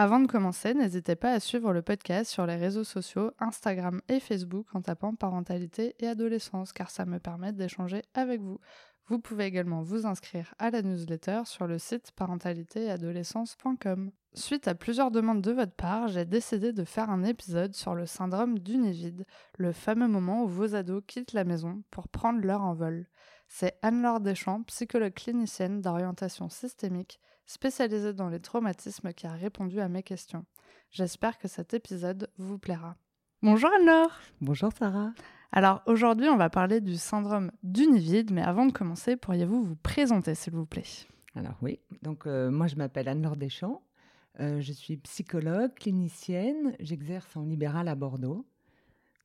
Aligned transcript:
Avant 0.00 0.20
de 0.20 0.28
commencer, 0.28 0.74
n'hésitez 0.74 1.16
pas 1.16 1.32
à 1.32 1.40
suivre 1.40 1.72
le 1.72 1.82
podcast 1.82 2.30
sur 2.30 2.46
les 2.46 2.54
réseaux 2.54 2.84
sociaux, 2.84 3.32
Instagram 3.40 4.00
et 4.08 4.20
Facebook 4.20 4.68
en 4.72 4.80
tapant 4.80 5.16
parentalité 5.16 5.96
et 5.98 6.06
adolescence 6.06 6.72
car 6.72 6.88
ça 6.88 7.04
me 7.04 7.18
permet 7.18 7.52
d'échanger 7.52 8.02
avec 8.14 8.40
vous. 8.40 8.60
Vous 9.08 9.18
pouvez 9.18 9.46
également 9.46 9.82
vous 9.82 10.06
inscrire 10.06 10.54
à 10.60 10.70
la 10.70 10.82
newsletter 10.82 11.40
sur 11.46 11.66
le 11.66 11.80
site 11.80 12.12
parentalitéadolescence.com. 12.12 14.12
Suite 14.34 14.68
à 14.68 14.76
plusieurs 14.76 15.10
demandes 15.10 15.42
de 15.42 15.50
votre 15.50 15.74
part, 15.74 16.06
j'ai 16.06 16.24
décidé 16.24 16.72
de 16.72 16.84
faire 16.84 17.10
un 17.10 17.24
épisode 17.24 17.74
sur 17.74 17.96
le 17.96 18.06
syndrome 18.06 18.60
du 18.60 18.78
nid 18.78 19.16
le 19.56 19.72
fameux 19.72 20.06
moment 20.06 20.44
où 20.44 20.46
vos 20.46 20.76
ados 20.76 21.02
quittent 21.08 21.32
la 21.32 21.42
maison 21.42 21.82
pour 21.90 22.06
prendre 22.06 22.46
leur 22.46 22.62
envol. 22.62 23.08
C'est 23.48 23.78
Anne-Laure 23.82 24.20
Deschamps, 24.20 24.62
psychologue 24.64 25.14
clinicienne 25.14 25.80
d'orientation 25.80 26.50
systémique, 26.50 27.18
spécialisée 27.46 28.12
dans 28.12 28.28
les 28.28 28.40
traumatismes, 28.40 29.12
qui 29.14 29.26
a 29.26 29.32
répondu 29.32 29.80
à 29.80 29.88
mes 29.88 30.02
questions. 30.02 30.44
J'espère 30.90 31.38
que 31.38 31.48
cet 31.48 31.72
épisode 31.72 32.30
vous 32.36 32.58
plaira. 32.58 32.96
Bonjour 33.42 33.70
Anne-Laure 33.78 34.12
Bonjour 34.40 34.70
Sarah 34.76 35.12
Alors 35.50 35.82
aujourd'hui 35.86 36.28
on 36.28 36.36
va 36.36 36.50
parler 36.50 36.80
du 36.80 36.96
syndrome 36.96 37.50
du 37.62 37.86
nid 37.86 38.00
vide, 38.00 38.32
mais 38.32 38.42
avant 38.42 38.66
de 38.66 38.72
commencer, 38.72 39.16
pourriez-vous 39.16 39.62
vous 39.62 39.76
présenter 39.76 40.34
s'il 40.34 40.52
vous 40.52 40.66
plaît? 40.66 41.06
Alors 41.34 41.56
oui, 41.62 41.80
donc 42.02 42.26
euh, 42.26 42.50
moi 42.50 42.66
je 42.66 42.76
m'appelle 42.76 43.08
Anne-Laure 43.08 43.36
Deschamps, 43.36 43.82
euh, 44.40 44.60
je 44.60 44.72
suis 44.72 44.98
psychologue, 44.98 45.72
clinicienne, 45.74 46.76
j'exerce 46.80 47.34
en 47.36 47.44
libéral 47.44 47.88
à 47.88 47.94
Bordeaux. 47.94 48.46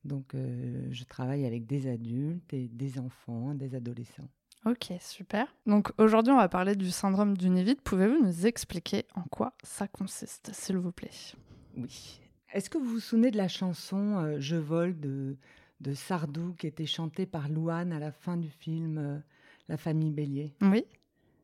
Donc, 0.04 0.34
euh, 0.34 0.86
je 0.90 1.04
travaille 1.04 1.46
avec 1.46 1.66
des 1.66 1.88
adultes 1.88 2.52
et 2.52 2.68
des 2.68 2.98
enfants, 2.98 3.54
des 3.54 3.74
adolescents. 3.74 4.28
Ok, 4.66 4.92
super. 4.98 5.54
Donc 5.66 5.92
aujourd'hui, 5.98 6.32
on 6.32 6.38
va 6.38 6.48
parler 6.48 6.74
du 6.74 6.90
syndrome 6.90 7.36
du 7.36 7.50
nid 7.50 7.64
vide. 7.64 7.82
Pouvez-vous 7.82 8.24
nous 8.24 8.46
expliquer 8.46 9.04
en 9.14 9.22
quoi 9.24 9.52
ça 9.62 9.86
consiste, 9.86 10.54
s'il 10.54 10.78
vous 10.78 10.92
plaît? 10.92 11.10
Oui. 11.76 12.20
Est-ce 12.50 12.70
que 12.70 12.78
vous 12.78 12.86
vous 12.86 13.00
souvenez 13.00 13.30
de 13.30 13.36
la 13.36 13.48
chanson 13.48 14.16
euh, 14.18 14.36
Je 14.40 14.56
vole 14.56 14.98
de, 14.98 15.36
de 15.80 15.92
Sardou 15.92 16.54
qui 16.54 16.66
était 16.66 16.86
chantée 16.86 17.26
par 17.26 17.50
Louane 17.50 17.92
à 17.92 17.98
la 17.98 18.10
fin 18.10 18.38
du 18.38 18.48
film 18.48 18.96
euh, 18.96 19.18
La 19.68 19.76
famille 19.76 20.10
Bélier? 20.10 20.54
Oui. 20.62 20.86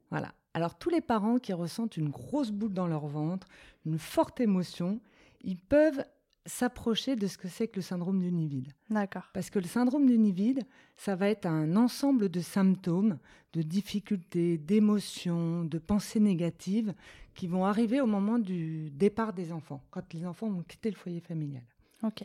Voilà. 0.08 0.32
Alors 0.54 0.78
tous 0.78 0.88
les 0.88 1.02
parents 1.02 1.38
qui 1.38 1.52
ressentent 1.52 1.98
une 1.98 2.08
grosse 2.08 2.50
boule 2.52 2.72
dans 2.72 2.86
leur 2.86 3.06
ventre, 3.06 3.48
une 3.84 3.98
forte 3.98 4.40
émotion, 4.40 4.98
ils 5.42 5.58
peuvent 5.58 6.04
s'approcher 6.46 7.16
de 7.16 7.26
ce 7.26 7.38
que 7.38 7.48
c'est 7.48 7.68
que 7.68 7.76
le 7.76 7.82
syndrome 7.82 8.20
du 8.20 8.32
nid 8.32 8.48
vide. 8.48 8.72
D'accord. 8.88 9.24
Parce 9.34 9.50
que 9.50 9.58
le 9.58 9.66
syndrome 9.66 10.06
du 10.06 10.18
nid 10.18 10.32
vide, 10.32 10.62
ça 10.96 11.14
va 11.16 11.28
être 11.28 11.46
un 11.46 11.76
ensemble 11.76 12.28
de 12.28 12.40
symptômes, 12.40 13.18
de 13.52 13.62
difficultés, 13.62 14.58
d'émotions, 14.58 15.64
de 15.64 15.78
pensées 15.78 16.20
négatives 16.20 16.94
qui 17.34 17.46
vont 17.46 17.64
arriver 17.64 18.00
au 18.00 18.06
moment 18.06 18.38
du 18.38 18.90
départ 18.90 19.32
des 19.32 19.52
enfants, 19.52 19.82
quand 19.90 20.12
les 20.12 20.26
enfants 20.26 20.50
vont 20.50 20.62
quitter 20.62 20.90
le 20.90 20.96
foyer 20.96 21.20
familial. 21.20 21.64
Ok. 22.02 22.24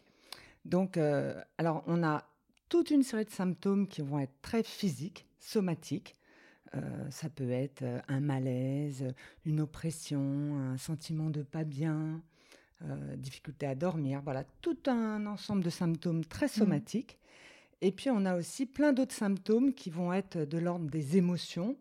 Donc, 0.63 0.97
euh, 0.97 1.39
alors, 1.57 1.83
on 1.87 2.03
a 2.03 2.25
toute 2.69 2.91
une 2.91 3.03
série 3.03 3.25
de 3.25 3.29
symptômes 3.29 3.87
qui 3.87 4.01
vont 4.01 4.19
être 4.19 4.41
très 4.41 4.63
physiques, 4.63 5.27
somatiques. 5.39 6.15
Euh, 6.73 7.09
ça 7.11 7.29
peut 7.29 7.51
être 7.51 7.83
euh, 7.83 7.99
un 8.07 8.19
malaise, 8.19 9.13
une 9.45 9.61
oppression, 9.61 10.57
un 10.57 10.77
sentiment 10.77 11.29
de 11.29 11.43
pas 11.43 11.63
bien, 11.63 12.21
euh, 12.83 13.15
difficulté 13.15 13.65
à 13.65 13.75
dormir, 13.75 14.21
voilà, 14.23 14.43
tout 14.61 14.77
un 14.87 15.25
ensemble 15.25 15.63
de 15.63 15.69
symptômes 15.69 16.25
très 16.25 16.47
somatiques. 16.47 17.17
Et 17.81 17.91
puis 17.91 18.09
on 18.09 18.25
a 18.25 18.35
aussi 18.35 18.65
plein 18.65 18.93
d'autres 18.93 19.15
symptômes 19.15 19.73
qui 19.73 19.89
vont 19.89 20.11
être 20.11 20.37
de 20.37 20.57
l'ordre 20.57 20.89
des 20.89 21.17
émotions. 21.17 21.77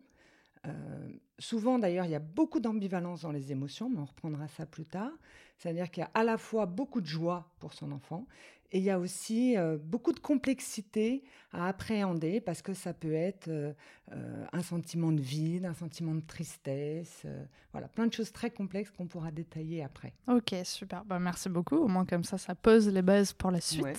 Euh, 0.65 1.09
souvent 1.37 1.79
d'ailleurs, 1.79 2.05
il 2.05 2.11
y 2.11 2.15
a 2.15 2.19
beaucoup 2.19 2.59
d'ambivalence 2.59 3.21
dans 3.21 3.31
les 3.31 3.51
émotions, 3.51 3.89
mais 3.89 3.99
on 3.99 4.05
reprendra 4.05 4.47
ça 4.47 4.65
plus 4.65 4.85
tard. 4.85 5.11
C'est-à-dire 5.57 5.89
qu'il 5.91 6.01
y 6.01 6.05
a 6.05 6.11
à 6.13 6.23
la 6.23 6.37
fois 6.37 6.65
beaucoup 6.65 7.01
de 7.01 7.07
joie 7.07 7.49
pour 7.59 7.73
son 7.73 7.91
enfant 7.91 8.25
et 8.71 8.79
il 8.79 8.83
y 8.83 8.89
a 8.89 8.99
aussi 8.99 9.57
euh, 9.57 9.77
beaucoup 9.81 10.11
de 10.11 10.19
complexité 10.19 11.23
à 11.51 11.67
appréhender 11.67 12.41
parce 12.41 12.61
que 12.61 12.73
ça 12.73 12.93
peut 12.93 13.13
être 13.13 13.47
euh, 13.47 13.73
euh, 14.11 14.45
un 14.51 14.61
sentiment 14.61 15.11
de 15.11 15.21
vide, 15.21 15.65
un 15.65 15.73
sentiment 15.73 16.15
de 16.15 16.21
tristesse, 16.21 17.21
euh, 17.25 17.43
voilà, 17.71 17.87
plein 17.87 18.07
de 18.07 18.13
choses 18.13 18.31
très 18.31 18.49
complexes 18.49 18.91
qu'on 18.91 19.07
pourra 19.07 19.31
détailler 19.31 19.83
après. 19.83 20.13
Ok, 20.27 20.53
super. 20.63 21.05
Bah, 21.05 21.19
merci 21.19 21.49
beaucoup. 21.49 21.77
Au 21.77 21.87
moins 21.87 22.05
comme 22.05 22.23
ça, 22.23 22.37
ça 22.37 22.55
pose 22.55 22.87
les 22.89 23.01
bases 23.01 23.33
pour 23.33 23.51
la 23.51 23.61
suite. 23.61 23.83
Ouais. 23.83 23.93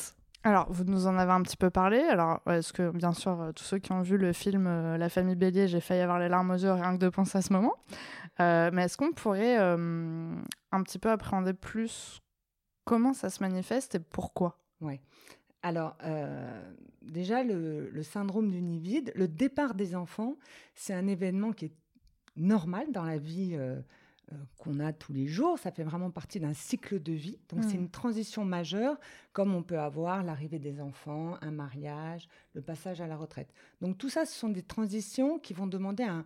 Alors, 0.46 0.70
vous 0.70 0.84
nous 0.84 1.08
en 1.08 1.18
avez 1.18 1.32
un 1.32 1.42
petit 1.42 1.56
peu 1.56 1.70
parlé. 1.70 1.98
Alors, 1.98 2.40
est-ce 2.48 2.72
que, 2.72 2.90
bien 2.90 3.12
sûr, 3.12 3.50
tous 3.56 3.64
ceux 3.64 3.78
qui 3.78 3.90
ont 3.90 4.02
vu 4.02 4.16
le 4.16 4.32
film 4.32 4.68
euh, 4.68 4.96
La 4.96 5.08
famille 5.08 5.34
Bélier, 5.34 5.66
j'ai 5.66 5.80
failli 5.80 6.00
avoir 6.00 6.20
les 6.20 6.28
larmes 6.28 6.52
aux 6.52 6.56
yeux 6.56 6.70
rien 6.70 6.92
que 6.92 7.00
de 7.00 7.08
penser 7.08 7.38
à 7.38 7.42
ce 7.42 7.52
moment. 7.52 7.74
Euh, 8.38 8.70
mais 8.72 8.84
est-ce 8.84 8.96
qu'on 8.96 9.10
pourrait 9.10 9.58
euh, 9.58 10.36
un 10.70 10.82
petit 10.84 11.00
peu 11.00 11.10
appréhender 11.10 11.52
plus 11.52 12.22
comment 12.86 13.12
ça 13.12 13.28
se 13.28 13.42
manifeste 13.42 13.96
et 13.96 14.00
pourquoi? 14.00 14.58
Ouais. 14.80 15.00
Alors, 15.62 15.96
euh, 16.04 16.72
déjà, 17.02 17.42
le, 17.42 17.90
le 17.90 18.02
syndrome 18.02 18.50
du 18.50 18.62
nid 18.62 18.78
vide, 18.78 19.12
le 19.14 19.28
départ 19.28 19.74
des 19.74 19.94
enfants, 19.94 20.36
c'est 20.74 20.94
un 20.94 21.06
événement 21.06 21.52
qui 21.52 21.66
est 21.66 21.72
normal 22.36 22.92
dans 22.92 23.04
la 23.04 23.18
vie 23.18 23.52
euh, 23.54 23.80
euh, 24.32 24.36
qu'on 24.58 24.78
a 24.80 24.92
tous 24.92 25.12
les 25.12 25.26
jours. 25.26 25.58
Ça 25.58 25.70
fait 25.72 25.82
vraiment 25.82 26.10
partie 26.10 26.38
d'un 26.38 26.52
cycle 26.52 27.02
de 27.02 27.12
vie. 27.12 27.38
Donc, 27.48 27.64
c'est 27.64 27.76
Mm. 27.78 27.80
une 27.86 27.90
transition 27.90 28.44
majeure, 28.44 28.96
comme 29.32 29.54
on 29.54 29.62
peut 29.62 29.78
avoir 29.80 30.22
l'arrivée 30.22 30.58
des 30.60 30.80
enfants, 30.80 31.36
un 31.40 31.50
mariage, 31.50 32.28
le 32.54 32.62
passage 32.62 33.00
à 33.00 33.06
la 33.06 33.16
retraite. 33.16 33.52
Donc, 33.80 33.98
tout 33.98 34.08
ça, 34.10 34.24
ce 34.26 34.34
sont 34.38 34.48
des 34.50 34.62
transitions 34.62 35.38
qui 35.38 35.52
vont 35.54 35.66
demander 35.66 36.04
un, 36.04 36.24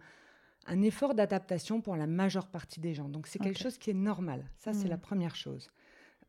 un 0.66 0.82
effort 0.82 1.14
d'adaptation 1.14 1.80
pour 1.80 1.96
la 1.96 2.06
majeure 2.06 2.48
partie 2.48 2.80
des 2.80 2.92
gens. 2.92 3.08
Donc, 3.08 3.26
c'est 3.26 3.38
quelque 3.38 3.58
chose 3.62 3.78
qui 3.78 3.90
est 3.90 3.94
normal. 3.94 4.44
Ça, 4.58 4.74
c'est 4.74 4.86
Mm. 4.86 4.90
la 4.90 4.98
première 4.98 5.36
chose. 5.36 5.70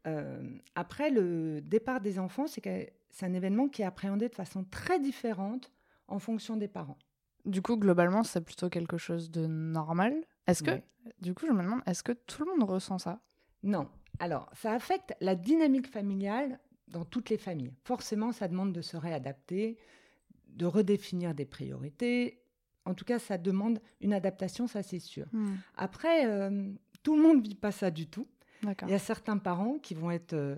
Euh, 0.08 0.42
après, 0.76 1.10
le 1.10 1.62
départ 1.62 2.02
des 2.02 2.18
enfants, 2.20 2.46
c'est 2.48 2.92
un 3.22 3.34
événement 3.34 3.68
qui 3.68 3.82
est 3.82 3.86
appréhendé 3.86 4.30
de 4.30 4.36
façon 4.36 4.64
très 4.64 5.00
différente 5.00 5.72
en 6.08 6.20
fonction 6.20 6.58
des 6.58 6.68
parents. 6.68 6.98
Du 7.46 7.62
coup, 7.62 7.76
globalement, 7.78 8.24
c'est 8.24 8.42
plutôt 8.42 8.70
quelque 8.70 8.98
chose 8.98 9.32
de 9.32 9.46
normal. 9.48 10.14
Est-ce 10.48 10.64
que, 10.64 10.72
Ouais. 10.72 10.84
du 11.22 11.34
coup, 11.34 11.46
je 11.48 11.52
me 11.52 11.64
demande, 11.64 11.82
est-ce 11.86 12.04
que 12.04 12.12
tout 12.12 12.44
le 12.46 12.52
monde 12.52 12.70
ressent 12.70 12.98
ça? 13.00 13.20
Non. 13.64 13.88
Alors, 14.20 14.50
ça 14.54 14.74
affecte 14.74 15.14
la 15.22 15.36
dynamique 15.36 15.88
familiale 15.88 16.60
dans 16.88 17.06
toutes 17.06 17.30
les 17.30 17.38
familles. 17.38 17.72
Forcément, 17.84 18.32
ça 18.32 18.48
demande 18.48 18.74
de 18.74 18.82
se 18.82 18.98
réadapter, 18.98 19.78
de 20.48 20.66
redéfinir 20.66 21.34
des 21.34 21.46
priorités. 21.46 22.44
En 22.86 22.94
tout 22.94 23.06
cas, 23.06 23.20
ça 23.20 23.38
demande 23.38 23.80
une 24.02 24.14
adaptation, 24.14 24.68
ça 24.68 24.84
c'est 24.84 25.00
sûr. 25.00 25.26
Après, 25.76 26.26
euh, 26.28 26.72
tout 27.04 27.16
le 27.16 27.22
monde 27.24 27.38
ne 27.38 27.44
vit 27.48 27.56
pas 27.56 27.72
ça 27.72 27.90
du 27.92 28.08
tout. 28.08 28.28
Il 28.88 28.92
y 28.92 28.94
a 28.96 29.00
certains 29.00 29.38
parents 29.38 29.78
qui 29.80 29.94
vont 29.94 30.12
être, 30.12 30.34
euh, 30.34 30.56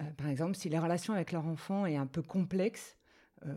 euh, 0.00 0.04
par 0.16 0.28
exemple, 0.28 0.54
si 0.56 0.68
la 0.68 0.80
relation 0.80 1.12
avec 1.14 1.32
leur 1.32 1.46
enfant 1.46 1.86
est 1.86 1.96
un 1.96 2.06
peu 2.06 2.22
complexe, 2.22 2.96
euh, 3.46 3.54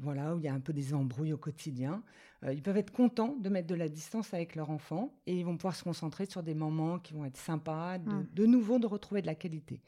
voilà, 0.00 0.34
où 0.34 0.38
il 0.38 0.44
y 0.44 0.48
a 0.48 0.54
un 0.54 0.60
peu 0.60 0.72
des 0.72 0.94
embrouilles 0.94 1.32
au 1.32 1.38
quotidien, 1.38 2.02
ils 2.48 2.62
peuvent 2.62 2.76
être 2.76 2.92
contents 2.92 3.34
de 3.40 3.48
mettre 3.48 3.66
de 3.66 3.74
la 3.74 3.88
distance 3.88 4.32
avec 4.32 4.54
leur 4.54 4.70
enfant 4.70 5.12
et 5.26 5.36
ils 5.36 5.44
vont 5.44 5.56
pouvoir 5.56 5.74
se 5.74 5.82
concentrer 5.82 6.26
sur 6.26 6.42
des 6.42 6.54
moments 6.54 6.98
qui 6.98 7.12
vont 7.12 7.24
être 7.24 7.36
sympas, 7.38 7.98
de, 7.98 8.10
Mm. 8.10 8.26
de 8.32 8.46
nouveau 8.46 8.78
de 8.78 8.86
retrouver 8.86 9.20
de 9.20 9.26
la 9.26 9.34
qualité. 9.34 9.80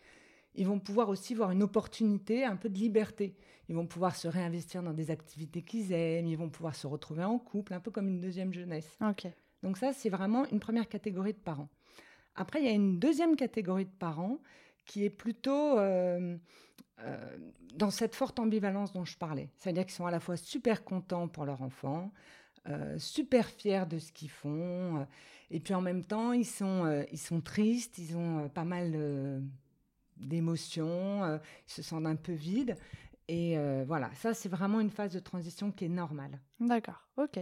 Ils 0.55 0.67
vont 0.67 0.81
pouvoir 0.81 1.09
aussi 1.09 1.35
voir 1.35 1.51
une 1.53 1.63
opportunité, 1.63 2.45
un 2.45 2.57
peu 2.57 2.69
de 2.69 2.77
liberté. 2.79 3.37
Ils 3.69 3.77
vont 3.77 3.87
pouvoir 3.87 4.17
se 4.17 4.27
réinvestir 4.27 4.83
dans 4.83 4.93
des 4.95 5.11
activités 5.11 5.63
qu'ils 5.63 5.93
aiment, 5.93 6.27
ils 6.27 6.37
vont 6.37 6.49
pouvoir 6.49 6.75
se 6.75 6.87
retrouver 6.87 7.23
en 7.23 7.39
couple, 7.39 7.75
un 7.75 7.81
peu 7.81 7.91
comme 7.93 8.09
une 8.09 8.21
deuxième 8.21 8.53
jeunesse. 8.53 8.97
Donc 9.63 9.77
ça, 9.77 9.93
c'est 9.93 10.09
vraiment 10.09 10.45
une 10.51 10.59
première 10.59 10.89
catégorie 10.89 11.35
de 11.35 11.39
parents. 11.39 11.69
Après, 12.39 12.61
il 12.61 12.67
y 12.67 12.69
a 12.69 12.73
une 12.73 13.01
deuxième 13.01 13.35
catégorie 13.35 13.85
de 13.85 13.91
parents 13.99 14.39
qui 14.87 15.05
est 15.05 15.11
plutôt 15.11 15.77
euh, 15.79 16.37
euh, 17.01 17.39
dans 17.75 17.91
cette 17.91 18.15
forte 18.15 18.39
ambivalence 18.39 18.93
dont 18.93 19.05
je 19.05 19.19
parlais. 19.19 19.51
C'est-à-dire 19.57 19.85
qu'ils 19.85 19.95
sont 19.95 20.07
à 20.07 20.13
la 20.13 20.21
fois 20.21 20.37
super 20.37 20.85
contents 20.85 21.27
pour 21.27 21.45
leur 21.45 21.63
enfant, 21.63 22.13
euh, 22.69 22.97
super 22.99 23.47
fiers 23.47 23.85
de 23.91 23.99
ce 23.99 24.13
qu'ils 24.13 24.31
font, 24.31 25.05
et 25.51 25.59
puis 25.59 25.75
en 25.75 25.81
même 25.81 26.05
temps, 26.05 26.33
ils 26.33 26.47
sont, 26.47 27.05
ils 27.11 27.19
sont 27.19 27.41
tristes, 27.41 27.99
ils 27.99 28.17
ont 28.17 28.49
pas 28.49 28.65
mal 28.65 29.43
d'émotions, 30.17 31.41
ils 31.67 31.73
se 31.73 31.83
sentent 31.83 32.07
un 32.07 32.17
peu 32.17 32.33
vides. 32.33 32.77
Et 33.27 33.57
voilà, 33.87 34.11
ça, 34.15 34.33
c'est 34.35 34.49
vraiment 34.49 34.81
une 34.81 34.91
phase 34.91 35.13
de 35.13 35.21
transition 35.21 35.73
qui 35.73 35.87
est 35.87 35.91
normale. 35.91 36.39
D'accord. 36.61 37.03
Ok. 37.17 37.41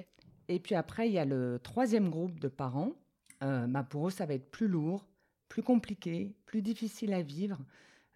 Et 0.48 0.60
puis 0.60 0.74
après, 0.76 1.08
il 1.08 1.12
y 1.12 1.18
a 1.18 1.24
le 1.24 1.58
troisième 1.62 2.08
groupe 2.08 2.38
de 2.38 2.48
parents. 2.48 2.92
Euh, 3.42 3.66
bah, 3.66 3.82
pour 3.82 4.08
eux, 4.08 4.10
ça 4.10 4.26
va 4.26 4.34
être 4.34 4.50
plus 4.50 4.68
lourd, 4.68 5.06
plus 5.48 5.62
compliqué, 5.62 6.34
plus 6.46 6.62
difficile 6.62 7.12
à 7.12 7.22
vivre. 7.22 7.58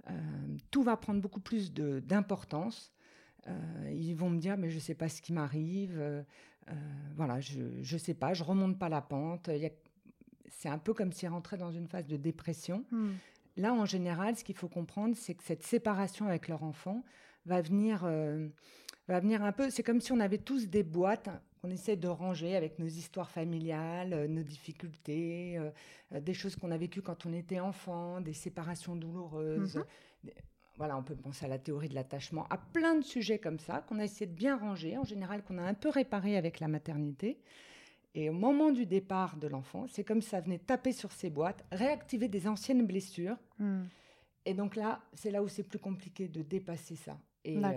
Euh, 0.08 0.12
tout 0.70 0.82
va 0.82 0.96
prendre 0.96 1.20
beaucoup 1.20 1.40
plus 1.40 1.72
d'importance. 1.72 2.92
Euh, 3.46 3.90
ils 3.92 4.14
vont 4.14 4.30
me 4.30 4.38
dire, 4.38 4.56
mais 4.56 4.70
je 4.70 4.76
ne 4.76 4.80
sais 4.80 4.94
pas 4.94 5.08
ce 5.08 5.22
qui 5.22 5.32
m'arrive. 5.32 6.24
Voilà, 7.16 7.40
je 7.40 7.60
ne 7.60 7.98
sais 7.98 8.14
pas, 8.14 8.32
je 8.32 8.44
remonte 8.44 8.78
pas 8.78 8.88
la 8.88 9.00
pente. 9.00 9.50
C'est 10.48 10.68
un 10.68 10.78
peu 10.78 10.94
comme 10.94 11.12
s'ils 11.12 11.28
rentraient 11.28 11.56
dans 11.56 11.72
une 11.72 11.88
phase 11.88 12.06
de 12.06 12.16
dépression. 12.16 12.84
Hmm. 12.90 13.12
Là, 13.56 13.74
en 13.74 13.84
général, 13.84 14.36
ce 14.36 14.44
qu'il 14.44 14.54
faut 14.54 14.68
comprendre, 14.68 15.16
c'est 15.16 15.34
que 15.34 15.42
cette 15.42 15.64
séparation 15.64 16.26
avec 16.26 16.46
leur 16.46 16.62
enfant 16.62 17.04
va 17.44 17.60
venir, 17.60 18.04
va 19.08 19.20
venir 19.20 19.42
un 19.42 19.52
peu. 19.52 19.68
C'est 19.70 19.82
comme 19.82 20.00
si 20.00 20.12
on 20.12 20.20
avait 20.20 20.38
tous 20.38 20.68
des 20.68 20.84
boîtes 20.84 21.28
qu'on 21.60 21.70
essaie 21.70 21.96
de 21.96 22.08
ranger 22.08 22.56
avec 22.56 22.78
nos 22.78 22.86
histoires 22.86 23.30
familiales, 23.30 24.12
euh, 24.12 24.28
nos 24.28 24.42
difficultés, 24.42 25.58
euh, 25.58 25.70
euh, 26.12 26.20
des 26.20 26.34
choses 26.34 26.56
qu'on 26.56 26.70
a 26.70 26.78
vécues 26.78 27.02
quand 27.02 27.26
on 27.26 27.32
était 27.32 27.60
enfant, 27.60 28.20
des 28.20 28.32
séparations 28.32 28.96
douloureuses. 28.96 29.76
Mhm. 29.76 30.32
Voilà, 30.76 30.96
on 30.96 31.02
peut 31.02 31.16
penser 31.16 31.44
à 31.44 31.48
la 31.48 31.58
théorie 31.58 31.90
de 31.90 31.94
l'attachement, 31.94 32.46
à 32.48 32.56
plein 32.56 32.94
de 32.94 33.04
sujets 33.04 33.38
comme 33.38 33.58
ça 33.58 33.84
qu'on 33.86 33.98
a 33.98 34.04
essayé 34.04 34.26
de 34.26 34.32
bien 34.34 34.56
ranger, 34.56 34.96
en 34.96 35.04
général 35.04 35.42
qu'on 35.44 35.58
a 35.58 35.62
un 35.62 35.74
peu 35.74 35.90
réparé 35.90 36.38
avec 36.38 36.58
la 36.58 36.68
maternité. 36.68 37.38
Et 38.14 38.30
au 38.30 38.32
moment 38.32 38.70
du 38.70 38.86
départ 38.86 39.36
de 39.36 39.46
l'enfant, 39.46 39.86
c'est 39.88 40.04
comme 40.04 40.22
ça 40.22 40.40
venait 40.40 40.58
taper 40.58 40.92
sur 40.92 41.12
ces 41.12 41.28
boîtes, 41.28 41.64
réactiver 41.70 42.28
des 42.28 42.48
anciennes 42.48 42.86
blessures. 42.86 43.36
Hmm. 43.58 43.82
Et 44.46 44.54
donc 44.54 44.74
là, 44.74 45.02
c'est 45.12 45.30
là 45.30 45.42
où 45.42 45.48
c'est 45.48 45.62
plus 45.62 45.78
compliqué 45.78 46.28
de 46.28 46.42
dépasser 46.42 46.96
ça. 46.96 47.18
Et 47.44 47.56
euh, 47.64 47.70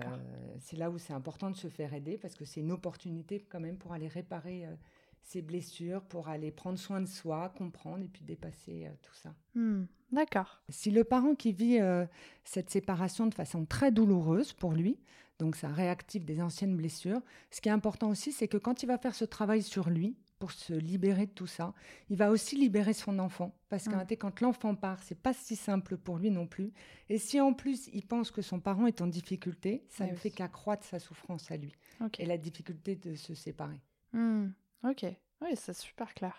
c'est 0.60 0.75
là 0.75 0.89
où 0.89 0.98
c'est 0.98 1.13
important 1.13 1.50
de 1.50 1.56
se 1.56 1.69
faire 1.69 1.94
aider 1.94 2.18
parce 2.18 2.36
que 2.36 2.44
c'est 2.44 2.60
une 2.60 2.71
opportunité 2.71 3.45
quand 3.50 3.60
même 3.60 3.77
pour 3.77 3.94
aller 3.94 4.07
réparer 4.07 4.65
euh, 4.65 4.75
ces 5.24 5.42
blessures, 5.42 6.01
pour 6.04 6.27
aller 6.27 6.51
prendre 6.51 6.77
soin 6.77 7.01
de 7.01 7.07
soi, 7.07 7.50
comprendre 7.57 8.04
et 8.04 8.07
puis 8.07 8.24
dépasser 8.24 8.86
euh, 8.86 8.92
tout 9.01 9.15
ça. 9.15 9.33
Hmm. 9.56 9.86
D'accord. 10.12 10.62
Si 10.69 10.92
le 10.92 11.04
parent 11.04 11.33
qui 11.33 11.54
vit 11.54 11.80
euh, 11.80 12.06
cette 12.44 12.69
séparation 12.69 13.25
de 13.25 13.33
façon 13.33 13.65
très 13.65 13.92
douloureuse 13.92 14.54
pour 14.54 14.74
lui, 14.74 15.00
donc 15.39 15.56
ça 15.56 15.69
réactive 15.69 16.25
des 16.25 16.42
anciennes 16.42 16.77
blessures, 16.77 17.21
ce 17.50 17.62
qui 17.62 17.69
est 17.69 17.71
important 17.74 18.09
aussi, 18.09 18.31
c'est 18.31 18.48
que 18.48 18.57
quand 18.57 18.83
il 18.83 18.86
va 18.86 18.98
faire 18.98 19.16
ce 19.16 19.25
travail 19.25 19.63
sur 19.63 19.89
lui, 19.89 20.16
pour 20.44 20.51
se 20.51 20.74
libérer 20.74 21.25
de 21.25 21.31
tout 21.31 21.48
ça, 21.48 21.74
il 22.10 22.18
va 22.18 22.30
aussi 22.30 22.57
libérer 22.57 22.92
son 22.92 23.18
enfant. 23.19 23.56
Parce 23.69 23.88
qu'en 23.88 24.04
Mm. 24.04 24.18
quand 24.19 24.42
l'enfant 24.42 24.75
part, 24.75 25.01
c'est 25.01 25.16
pas 25.18 25.31
si 25.31 25.56
simple 25.56 25.95
pour 25.95 26.18
lui 26.18 26.31
non 26.31 26.48
plus. 26.48 26.74
Et 27.07 27.18
si 27.18 27.40
en 27.40 27.54
plus 27.54 27.88
il 27.94 28.06
pense 28.06 28.30
que 28.30 28.42
son 28.42 28.60
parent 28.60 28.86
est 28.86 29.00
en 29.00 29.07
difficulté, 29.07 29.86
ça 29.88 30.06
ne 30.06 30.12
oui. 30.12 30.18
fait 30.18 30.31
qu'accroître 30.31 30.84
sa 30.86 31.00
souffrance 31.00 31.50
à 31.50 31.56
lui 31.56 31.74
et 32.19 32.25
la 32.25 32.38
difficulté 32.38 32.98
de 32.98 33.16
se 33.16 33.34
séparer. 33.34 33.80
Hmm, 34.12 34.50
Ok, 34.84 35.06
oui, 35.42 35.51
c'est 35.56 35.74
super 35.78 36.13
clair. 36.13 36.36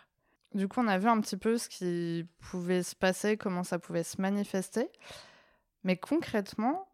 Du 0.54 0.68
coup, 0.68 0.80
on 0.80 0.86
a 0.88 0.98
vu 0.98 1.08
un 1.08 1.18
petit 1.22 1.38
peu 1.38 1.56
ce 1.56 1.70
qui 1.70 2.26
pouvait 2.50 2.82
se 2.82 2.94
passer, 2.94 3.38
comment 3.38 3.64
ça 3.64 3.78
pouvait 3.78 4.02
se 4.04 4.20
manifester. 4.20 4.90
Mais 5.82 5.96
concrètement, 5.96 6.86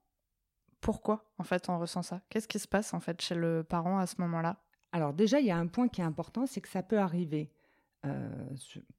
pourquoi 0.81 1.29
en 1.39 1.43
fait 1.43 1.69
on 1.69 1.77
ressent 1.81 2.03
ça? 2.05 2.21
Qu'est-ce 2.31 2.47
qui 2.47 2.61
se 2.61 2.69
passe 2.69 2.95
en 2.95 3.01
fait 3.01 3.21
chez 3.21 3.35
le 3.35 3.65
parent 3.65 3.99
à 3.99 4.07
ce 4.07 4.15
moment-là? 4.21 4.62
Alors 4.93 5.13
déjà, 5.13 5.41
il 5.41 5.47
y 5.47 5.51
a 5.51 5.57
un 5.59 5.67
point 5.67 5.89
qui 5.89 6.01
est 6.01 6.05
important, 6.05 6.47
c'est 6.47 6.61
que 6.61 6.69
ça 6.69 6.83
peut 6.83 6.99
arriver 6.99 7.51
euh, 8.07 8.29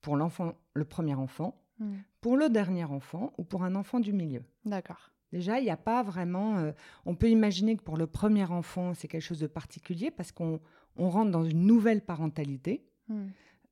pour 0.01 0.15
l'enfant, 0.15 0.53
le 0.73 0.85
premier 0.85 1.15
enfant, 1.15 1.57
Hmm, 1.79 1.95
pour 2.19 2.37
le 2.37 2.47
dernier 2.49 2.83
enfant 2.83 3.33
ou 3.39 3.43
pour 3.43 3.63
un 3.63 3.73
enfant 3.73 3.99
du 3.99 4.13
milieu. 4.13 4.43
D'accord. 4.65 5.09
Déjà, 5.31 5.57
il 5.59 5.63
n'y 5.63 5.71
a 5.71 5.77
pas 5.77 6.03
vraiment. 6.03 6.57
euh, 6.59 6.73
on 7.07 7.15
peut 7.15 7.29
imaginer 7.29 7.75
que 7.75 7.81
pour 7.81 7.97
le 7.97 8.05
premier 8.05 8.43
enfant, 8.45 8.93
c'est 8.93 9.07
quelque 9.07 9.23
chose 9.23 9.39
de 9.39 9.47
particulier 9.47 10.11
parce 10.11 10.31
qu'on 10.31 10.59
on 10.95 11.09
rentre 11.09 11.31
dans 11.31 11.43
une 11.43 11.65
nouvelle 11.65 12.01
parentalité. 12.01 12.85
Hmm, 13.07 13.29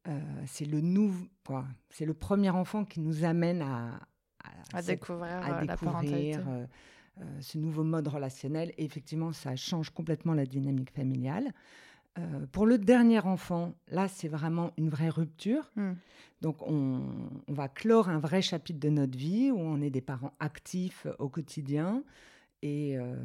Euh, 0.07 0.19
c'est 0.47 0.65
le 0.65 0.81
nouveau, 0.81 1.27
quoi. 1.45 1.65
C'est 1.89 2.05
le 2.05 2.13
premier 2.15 2.49
enfant 2.49 2.83
qui 2.85 2.99
nous 2.99 3.25
amène 3.25 3.61
à, 3.61 3.99
découvrir 4.81 5.43
à 5.43 5.63
la 5.63 5.77
parentalité. 5.77 6.31
découvrir 6.31 6.67
euh, 7.21 7.41
ce 7.41 7.57
nouveau 7.59 7.83
mode 7.83 8.07
relationnel. 8.07 8.73
Et 8.77 8.85
effectivement, 8.85 9.33
ça 9.33 9.55
change 9.55 9.89
complètement 9.91 10.33
la 10.33 10.45
dynamique 10.45 10.89
familiale. 10.91 11.53
Euh, 12.17 12.45
pour 12.51 12.65
le 12.65 12.77
dernier 12.77 13.19
enfant, 13.19 13.75
là, 13.87 14.07
c'est 14.07 14.27
vraiment 14.27 14.71
une 14.77 14.89
vraie 14.89 15.09
rupture. 15.09 15.71
Hmm, 15.75 15.93
Donc, 16.41 16.61
on, 16.67 17.01
on 17.47 17.53
va 17.53 17.67
clore 17.67 18.09
un 18.09 18.19
vrai 18.19 18.41
chapitre 18.41 18.79
de 18.79 18.89
notre 18.89 19.17
vie 19.17 19.51
où 19.51 19.59
on 19.59 19.81
est 19.81 19.89
des 19.91 20.01
parents 20.01 20.33
actifs 20.39 21.07
au 21.19 21.29
quotidien. 21.29 22.03
Et 22.61 22.97
euh, 22.97 23.15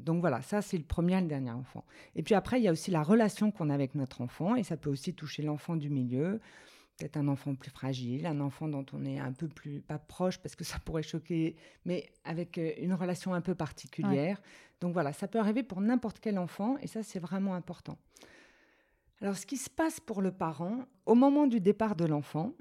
donc 0.00 0.20
voilà, 0.20 0.42
ça 0.42 0.60
c'est 0.60 0.76
le 0.76 0.84
premier 0.84 1.16
et 1.16 1.20
le 1.22 1.26
dernier 1.26 1.50
enfant. 1.52 1.84
Et 2.14 2.22
puis 2.22 2.34
après, 2.34 2.60
il 2.60 2.64
y 2.64 2.68
a 2.68 2.72
aussi 2.72 2.90
la 2.90 3.02
relation 3.02 3.50
qu'on 3.50 3.70
a 3.70 3.74
avec 3.74 3.94
notre 3.94 4.20
enfant, 4.20 4.54
et 4.54 4.62
ça 4.64 4.76
peut 4.76 4.90
aussi 4.90 5.14
toucher 5.14 5.42
l'enfant 5.42 5.76
du 5.76 5.88
milieu, 5.88 6.40
peut-être 6.98 7.16
un 7.16 7.28
enfant 7.28 7.54
plus 7.54 7.70
fragile, 7.70 8.26
un 8.26 8.38
enfant 8.40 8.68
dont 8.68 8.84
on 8.92 9.06
est 9.06 9.18
un 9.18 9.32
peu 9.32 9.48
plus, 9.48 9.80
pas 9.80 9.98
proche 9.98 10.38
parce 10.38 10.54
que 10.54 10.64
ça 10.64 10.78
pourrait 10.78 11.02
choquer, 11.02 11.56
mais 11.86 12.10
avec 12.24 12.58
euh, 12.58 12.72
une 12.78 12.92
relation 12.92 13.32
un 13.32 13.40
peu 13.40 13.54
particulière. 13.54 14.42
Donc 14.80 14.92
voilà, 14.92 15.14
ça 15.14 15.26
peut 15.26 15.38
arriver 15.38 15.62
pour 15.62 15.80
n'importe 15.80 16.18
quel 16.20 16.38
enfant, 16.38 16.76
et 16.82 16.86
ça 16.86 17.02
c'est 17.02 17.20
vraiment 17.20 17.54
important. 17.54 17.96
Alors 19.22 19.36
ce 19.36 19.46
qui 19.46 19.56
se 19.56 19.70
passe 19.70 20.00
pour 20.00 20.20
le 20.20 20.32
parent, 20.32 20.80
au 21.06 21.14
moment 21.14 21.46
du 21.46 21.60
départ 21.60 21.94
de 21.94 22.04
l'enfant, 22.04 22.52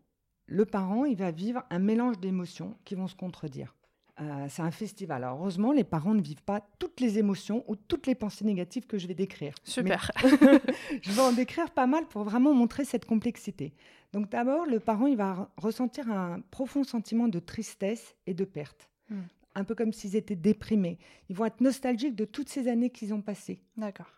le 0.46 0.66
parent, 0.66 1.06
il 1.06 1.18
va 1.18 1.32
vivre 1.32 1.64
un 1.70 1.80
mélange 1.80 2.20
d'émotions 2.20 2.76
qui 2.86 2.94
vont 2.96 3.08
se 3.08 3.16
contredire. 3.16 3.76
Euh, 4.20 4.46
c'est 4.50 4.62
un 4.62 4.70
festival. 4.70 5.24
Alors, 5.24 5.40
heureusement, 5.40 5.72
les 5.72 5.84
parents 5.84 6.14
ne 6.14 6.22
vivent 6.22 6.44
pas 6.44 6.62
toutes 6.78 7.00
les 7.00 7.18
émotions 7.18 7.64
ou 7.68 7.76
toutes 7.76 8.06
les 8.06 8.14
pensées 8.14 8.46
négatives 8.46 8.86
que 8.86 9.00
je 9.00 9.08
vais 9.08 9.16
décrire. 9.16 9.56
Super. 9.64 10.12
Mais 10.24 10.30
je 11.02 11.12
vais 11.12 11.22
en 11.22 11.32
décrire 11.32 11.72
pas 11.72 11.88
mal 11.88 12.06
pour 12.08 12.24
vraiment 12.24 12.54
montrer 12.54 12.86
cette 12.86 13.06
complexité. 13.06 13.74
Donc 14.12 14.30
d'abord, 14.30 14.66
le 14.66 14.80
parent, 14.80 15.08
il 15.08 15.18
va 15.18 15.34
re- 15.34 15.48
ressentir 15.58 16.12
un 16.12 16.42
profond 16.52 16.84
sentiment 16.84 17.28
de 17.28 17.40
tristesse 17.40 18.16
et 18.28 18.34
de 18.36 18.44
perte. 18.44 18.90
Hmm. 19.10 19.22
Un 19.56 19.64
peu 19.64 19.74
comme 19.74 19.94
s'ils 19.94 20.16
étaient 20.16 20.36
déprimés. 20.36 21.00
Ils 21.30 21.36
vont 21.36 21.46
être 21.46 21.62
nostalgiques 21.62 22.16
de 22.16 22.26
toutes 22.26 22.50
ces 22.50 22.68
années 22.68 22.90
qu'ils 22.90 23.14
ont 23.14 23.22
passées. 23.22 23.62
D'accord. 23.78 24.12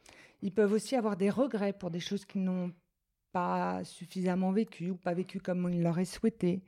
Ils 0.43 0.51
peuvent 0.51 0.73
aussi 0.73 0.95
avoir 0.97 1.15
des 1.15 1.29
regrets 1.29 1.71
pour 1.71 1.89
des 1.89 2.01
choses 2.01 2.25
qu'ils 2.25 2.43
n'ont 2.43 2.71
pas 3.31 3.83
suffisamment 3.85 4.51
vécues 4.51 4.89
ou 4.91 4.95
pas 4.97 5.13
vécues 5.13 5.39
comme 5.39 5.69
ils 5.71 5.81
l'auraient 5.81 6.05
souhaité. 6.05 6.61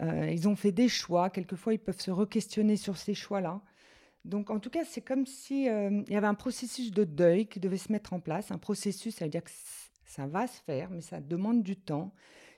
Euh, 0.00 0.30
ils 0.30 0.48
ont 0.48 0.56
fait 0.56 0.72
des 0.72 0.88
choix. 0.88 1.28
Quelquefois, 1.28 1.74
ils 1.74 1.78
peuvent 1.78 2.00
se 2.00 2.10
re-questionner 2.10 2.76
sur 2.76 2.96
ces 2.96 3.12
choix-là. 3.12 3.60
Donc, 4.24 4.48
en 4.48 4.58
tout 4.58 4.70
cas, 4.70 4.84
c'est 4.86 5.02
comme 5.02 5.26
si 5.26 5.68
euh, 5.68 6.02
il 6.06 6.12
y 6.12 6.16
avait 6.16 6.26
un 6.26 6.34
processus 6.34 6.90
de 6.92 7.04
deuil 7.04 7.46
qui 7.46 7.60
devait 7.60 7.76
se 7.76 7.92
mettre 7.92 8.14
en 8.14 8.20
place. 8.20 8.50
Un 8.50 8.58
processus, 8.58 9.16
ça 9.16 9.26
veut 9.26 9.30
dire 9.30 9.44
que 9.44 9.50
ça 10.06 10.26
va 10.26 10.46
se 10.46 10.60
faire, 10.62 10.88
mais 10.90 11.02
ça 11.02 11.20
demande 11.20 11.62
du 11.62 11.76
temps. 11.76 12.14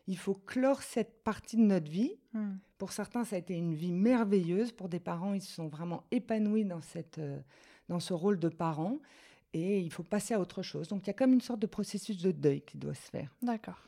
Il 0.07 0.17
faut 0.17 0.35
clore 0.35 0.83
cette 0.83 1.23
partie 1.25 1.57
de 1.57 1.63
notre 1.63 1.91
vie. 1.91 2.17
Hmm, 2.35 2.55
Pour 2.79 2.93
certains, 2.93 3.25
ça 3.25 3.35
a 3.35 3.39
été 3.41 3.55
une 3.55 3.75
vie 3.75 3.93
merveilleuse. 3.93 4.71
Pour 4.71 4.89
des 4.89 5.01
parents, 5.01 5.35
ils 5.35 5.43
se 5.43 5.53
sont 5.53 5.67
vraiment 5.67 6.05
épanouis 6.13 6.65
dans, 6.65 6.83
cette, 6.83 7.19
euh, 7.19 7.41
dans 7.89 8.01
ce 8.01 8.13
rôle 8.13 8.39
de 8.39 8.49
parent. 8.49 8.99
Et 9.55 9.81
il 9.81 9.93
faut 9.93 10.03
passer 10.03 10.35
à 10.35 10.41
autre 10.41 10.63
chose. 10.63 10.89
Donc, 10.89 11.03
il 11.05 11.09
y 11.09 11.11
a 11.11 11.15
comme 11.15 11.33
une 11.33 11.41
sorte 11.41 11.61
de 11.61 11.67
processus 11.67 12.17
de 12.19 12.33
deuil 12.33 12.63
qui 12.63 12.79
doit 12.79 12.95
se 12.95 13.11
faire. 13.11 13.35
D'accord. 13.43 13.87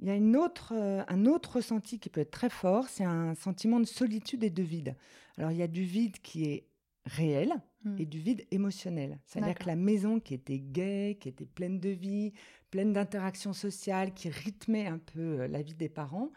Il 0.00 0.06
y 0.06 0.10
a 0.10 0.14
une 0.14 0.36
autre, 0.36 0.72
euh, 0.74 1.02
un 1.08 1.26
autre 1.26 1.56
ressenti 1.56 1.98
qui 1.98 2.08
peut 2.08 2.20
être 2.20 2.30
très 2.30 2.50
fort, 2.50 2.88
c'est 2.88 3.04
un 3.04 3.34
sentiment 3.34 3.80
de 3.80 3.86
solitude 3.86 4.44
et 4.44 4.50
de 4.50 4.62
vide. 4.62 4.96
Alors, 5.38 5.50
il 5.50 5.56
y 5.58 5.62
a 5.62 5.68
du 5.68 5.84
vide 5.84 6.18
qui 6.20 6.44
est 6.44 6.66
réel 7.04 7.60
Hmm, 7.86 7.96
et 7.98 8.04
du 8.04 8.18
vide 8.18 8.44
émotionnel. 8.50 9.18
C'est-à-dire 9.26 9.54
que 9.54 9.66
la 9.66 9.76
maison 9.76 10.18
qui 10.18 10.34
était 10.34 10.58
gaie, 10.58 11.16
qui 11.20 11.28
était 11.28 11.46
pleine 11.46 11.78
de 11.78 11.90
vie, 11.90 12.32
pleine 12.70 12.92
d'interactions 12.92 13.52
sociales, 13.52 14.12
qui 14.12 14.28
rythmait 14.28 14.86
un 14.86 14.98
peu 14.98 15.40
euh, 15.40 15.48
la 15.48 15.62
vie 15.62 15.74
des 15.74 15.88
parents, 15.88 16.30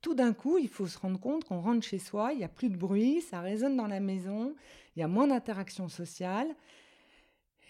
tout 0.00 0.14
d'un 0.14 0.32
coup, 0.32 0.56
il 0.56 0.68
faut 0.68 0.86
se 0.86 0.98
rendre 0.98 1.20
compte 1.20 1.44
qu'on 1.44 1.60
rentre 1.60 1.84
chez 1.84 1.98
soi, 1.98 2.32
il 2.32 2.38
n'y 2.38 2.44
a 2.44 2.48
plus 2.48 2.70
de 2.70 2.76
bruit, 2.76 3.20
ça 3.20 3.40
résonne 3.40 3.76
dans 3.76 3.86
la 3.86 4.00
maison, 4.00 4.54
il 4.96 5.00
y 5.00 5.02
a 5.02 5.08
moins 5.08 5.26
d'interactions 5.26 5.88
sociales. 5.88 6.54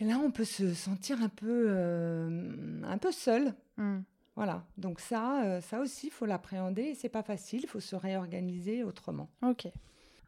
Et 0.00 0.04
là, 0.04 0.18
on 0.18 0.30
peut 0.30 0.44
se 0.44 0.74
sentir 0.74 1.22
un 1.22 1.28
peu, 1.28 1.66
euh, 1.68 2.80
un 2.84 2.98
peu 2.98 3.12
seul. 3.12 3.54
hmm, 3.76 4.00
Voilà. 4.34 4.66
Donc 4.76 5.00
ça, 5.00 5.44
euh, 5.44 5.60
ça 5.60 5.80
aussi, 5.80 6.08
il 6.08 6.10
faut 6.12 6.26
l'appréhender. 6.26 6.94
C'est 6.94 7.08
pas 7.08 7.22
facile. 7.22 7.60
Il 7.62 7.68
faut 7.68 7.80
se 7.80 7.94
réorganiser 7.96 8.82
autrement. 8.82 9.30
Ok. 9.42 9.68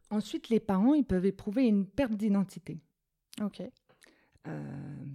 Ensuite, 0.09 0.47
les 0.49 0.61
parents, 0.61 0.93
ils 0.93 1.03
peuvent 1.03 1.25
éprouver 1.25 1.65
une 1.67 1.85
perte 1.85 2.13
d'identité. 2.13 2.79
Ok. 3.41 3.61
Euh, 4.47 4.63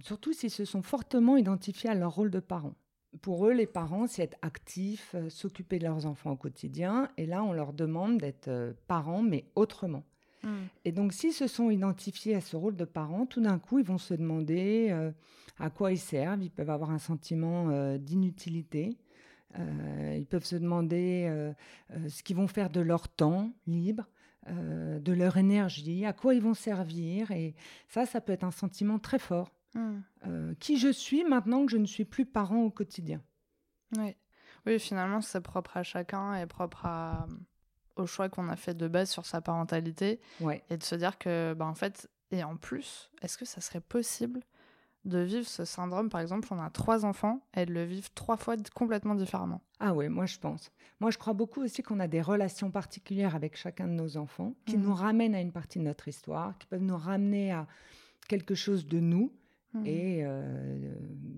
surtout 0.03 0.33
s'ils 0.33 0.51
se 0.51 0.65
sont 0.65 0.83
fortement 0.83 1.35
identifiés 1.37 1.89
à 1.89 1.95
leur 1.95 2.13
rôle 2.13 2.29
de 2.29 2.39
parents. 2.39 2.75
Pour 3.21 3.47
eux, 3.47 3.53
les 3.53 3.65
parents, 3.67 4.05
c'est 4.05 4.23
être 4.23 4.37
actifs, 4.43 5.15
euh, 5.15 5.29
s'occuper 5.29 5.79
de 5.79 5.83
leurs 5.85 6.05
enfants 6.05 6.31
au 6.31 6.35
quotidien. 6.35 7.09
Et 7.17 7.25
là, 7.25 7.43
on 7.43 7.53
leur 7.53 7.73
demande 7.73 8.19
d'être 8.19 8.75
parents, 8.87 9.23
mais 9.23 9.45
autrement. 9.55 10.03
Et 10.85 10.91
donc, 10.91 11.13
s'ils 11.13 11.33
se 11.33 11.47
sont 11.47 11.69
identifiés 11.69 12.35
à 12.35 12.41
ce 12.41 12.55
rôle 12.55 12.75
de 12.75 12.85
parents, 12.85 13.25
tout 13.25 13.41
d'un 13.41 13.59
coup, 13.59 13.79
ils 13.79 13.85
vont 13.85 13.97
se 13.97 14.13
demander 14.13 14.89
euh, 14.91 15.11
à 15.59 15.69
quoi 15.69 15.91
ils 15.91 15.99
servent. 15.99 16.43
Ils 16.43 16.51
peuvent 16.51 16.69
avoir 16.69 16.91
un 16.91 16.99
sentiment 16.99 17.69
euh, 17.69 17.97
d'inutilité. 17.97 18.97
Euh, 19.57 20.15
ils 20.17 20.25
peuvent 20.25 20.45
se 20.45 20.55
demander 20.55 21.53
ce 22.07 22.23
qu'ils 22.23 22.35
vont 22.35 22.47
faire 22.47 22.69
de 22.71 22.81
leur 22.81 23.07
temps 23.07 23.53
libre, 23.67 24.09
de 24.47 25.13
leur 25.13 25.37
énergie, 25.37 26.05
à 26.05 26.13
quoi 26.13 26.33
ils 26.33 26.41
vont 26.41 26.55
servir. 26.55 27.29
Et 27.31 27.53
ça, 27.87 28.05
ça 28.05 28.19
peut 28.19 28.33
être 28.33 28.43
un 28.43 28.51
sentiment 28.51 28.97
très 28.97 29.19
fort. 29.19 29.51
hmm. 29.75 30.55
Qui 30.59 30.77
je 30.77 30.91
suis 30.91 31.23
maintenant 31.23 31.65
que 31.65 31.71
je 31.71 31.77
ne 31.77 31.85
suis 31.85 32.05
plus 32.05 32.25
parent 32.25 32.63
au 32.63 32.71
quotidien. 32.71 33.21
Oui. 33.95 34.15
oui, 34.65 34.79
finalement, 34.79 35.21
c'est 35.21 35.41
propre 35.41 35.77
à 35.77 35.83
chacun 35.83 36.33
et 36.33 36.47
propre 36.47 36.87
à, 36.87 37.27
au 37.95 38.05
choix 38.05 38.29
qu'on 38.29 38.49
a 38.49 38.55
fait 38.55 38.73
de 38.73 38.87
base 38.87 39.09
sur 39.09 39.25
sa 39.25 39.41
parentalité 39.41 40.19
Ouais. 40.41 40.63
et 40.69 40.77
de 40.77 40.83
se 40.83 40.95
dire 40.95 41.17
que, 41.17 41.53
bah, 41.53 41.65
en 41.65 41.75
fait, 41.75 42.09
et 42.31 42.43
en 42.43 42.55
plus, 42.57 43.11
est-ce 43.21 43.37
que 43.37 43.45
ça 43.45 43.61
serait 43.61 43.81
possible 43.81 44.41
de 45.05 45.19
vivre 45.19 45.47
ce 45.47 45.65
syndrome? 45.65 46.09
Par 46.09 46.21
exemple, 46.21 46.47
on 46.51 46.59
a 46.61 46.69
trois 46.69 47.05
enfants, 47.05 47.45
elles 47.51 47.71
le 47.71 47.83
vivent 47.83 48.09
trois 48.15 48.37
fois 48.37 48.55
complètement 48.73 49.15
différemment. 49.15 49.61
Ah 49.79 49.93
ouais, 49.93 50.09
moi 50.09 50.25
je 50.25 50.39
pense. 50.39 50.71
Moi 51.01 51.11
je 51.11 51.17
crois 51.17 51.33
beaucoup 51.33 51.61
aussi 51.61 51.83
qu'on 51.83 51.99
a 51.99 52.07
des 52.07 52.21
relations 52.21 52.71
particulières 52.71 53.35
avec 53.35 53.57
chacun 53.57 53.85
de 53.85 53.91
nos 53.93 54.15
enfants 54.17 54.55
qui 54.65 54.77
Mhm. 54.77 54.83
nous 54.83 54.93
ramènent 54.95 55.35
à 55.35 55.41
une 55.41 55.51
partie 55.51 55.77
de 55.79 55.83
notre 55.83 56.07
histoire, 56.07 56.57
qui 56.57 56.65
peuvent 56.67 56.81
nous 56.81 56.95
ramener 56.97 57.51
à 57.51 57.67
quelque 58.29 58.55
chose 58.55 58.87
de 58.87 58.99
nous. 58.99 59.31
Mhm. 59.73 59.85
Et 59.87 60.21
euh, 60.23 60.93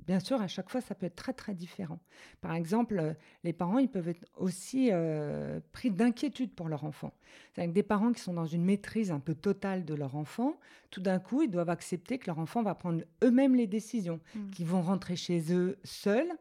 bien 0.05 0.19
sûr, 0.19 0.41
à 0.41 0.47
chaque 0.47 0.69
fois, 0.69 0.81
ça 0.81 0.93
peut 0.95 1.05
être 1.05 1.15
très 1.15 1.33
très 1.33 1.53
différent. 1.53 1.99
Par 2.41 2.53
exemple, 2.53 3.15
les 3.43 3.53
parents, 3.53 3.77
ils 3.79 3.89
peuvent 3.89 4.09
être 4.09 4.25
aussi 4.37 4.89
euh, 4.91 5.59
pris 5.71 5.89
d'inquiétude 5.91 6.53
pour 6.53 6.67
leur 6.67 6.83
enfant. 6.83 7.13
C'est-à-dire 7.53 7.71
que 7.71 7.75
des 7.75 7.83
parents 7.83 8.11
qui 8.11 8.21
sont 8.21 8.33
dans 8.33 8.45
une 8.45 8.65
maîtrise 8.65 9.11
un 9.11 9.19
peu 9.19 9.35
totale 9.35 9.85
de 9.85 9.93
leur 9.93 10.15
enfant, 10.15 10.59
tout 10.91 11.01
d'un 11.01 11.19
coup, 11.19 11.41
ils 11.43 11.49
doivent 11.49 11.69
accepter 11.69 12.17
que 12.19 12.27
leur 12.27 12.39
enfant 12.39 12.61
va 12.63 12.75
prendre 12.75 13.03
eux-mêmes 13.23 13.55
les 13.55 13.67
décisions, 13.67 14.19
Mhm. 14.35 14.49
qu'ils 14.51 14.65
vont 14.67 14.81
rentrer 14.81 15.15
chez 15.15 15.53
eux 15.53 15.77
seuls. 15.83 16.31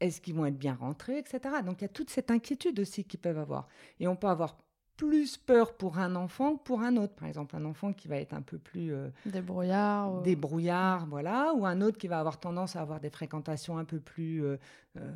Est-ce 0.00 0.20
qu'ils 0.20 0.34
vont 0.34 0.44
être 0.46 0.58
bien 0.58 0.74
rentrés, 0.74 1.18
etc. 1.18 1.62
Donc 1.64 1.80
il 1.80 1.82
y 1.82 1.84
a 1.86 1.88
toute 1.88 2.10
cette 2.10 2.30
inquiétude 2.30 2.78
aussi 2.80 3.04
qu'ils 3.04 3.20
peuvent 3.20 3.38
avoir. 3.38 3.68
Et 4.00 4.08
on 4.08 4.16
peut 4.16 4.26
avoir 4.26 4.58
plus 4.96 5.36
peur 5.36 5.74
pour 5.76 5.98
un 5.98 6.14
enfant 6.16 6.56
que 6.56 6.62
pour 6.62 6.80
un 6.82 6.96
autre. 6.96 7.14
Par 7.14 7.26
exemple, 7.28 7.56
un 7.56 7.64
enfant 7.64 7.92
qui 7.92 8.06
va 8.08 8.16
être 8.16 8.32
un 8.34 8.42
peu 8.42 8.58
plus 8.58 8.92
euh, 8.92 9.08
Des 9.26 9.40
brouillards. 9.40 10.14
ou- 10.18 10.22
des 10.22 10.36
brouillards, 10.36 11.06
voilà, 11.06 11.52
ou 11.54 11.66
un 11.66 11.80
autre 11.80 11.98
qui 11.98 12.06
va 12.08 12.20
avoir 12.20 12.38
tendance 12.38 12.76
à 12.76 12.80
avoir 12.80 13.00
des 13.00 13.10
fréquentations 13.10 13.76
un 13.78 13.84
peu 13.84 13.98
plus 14.00 14.44
euh, 14.44 14.56
euh, 14.96 15.12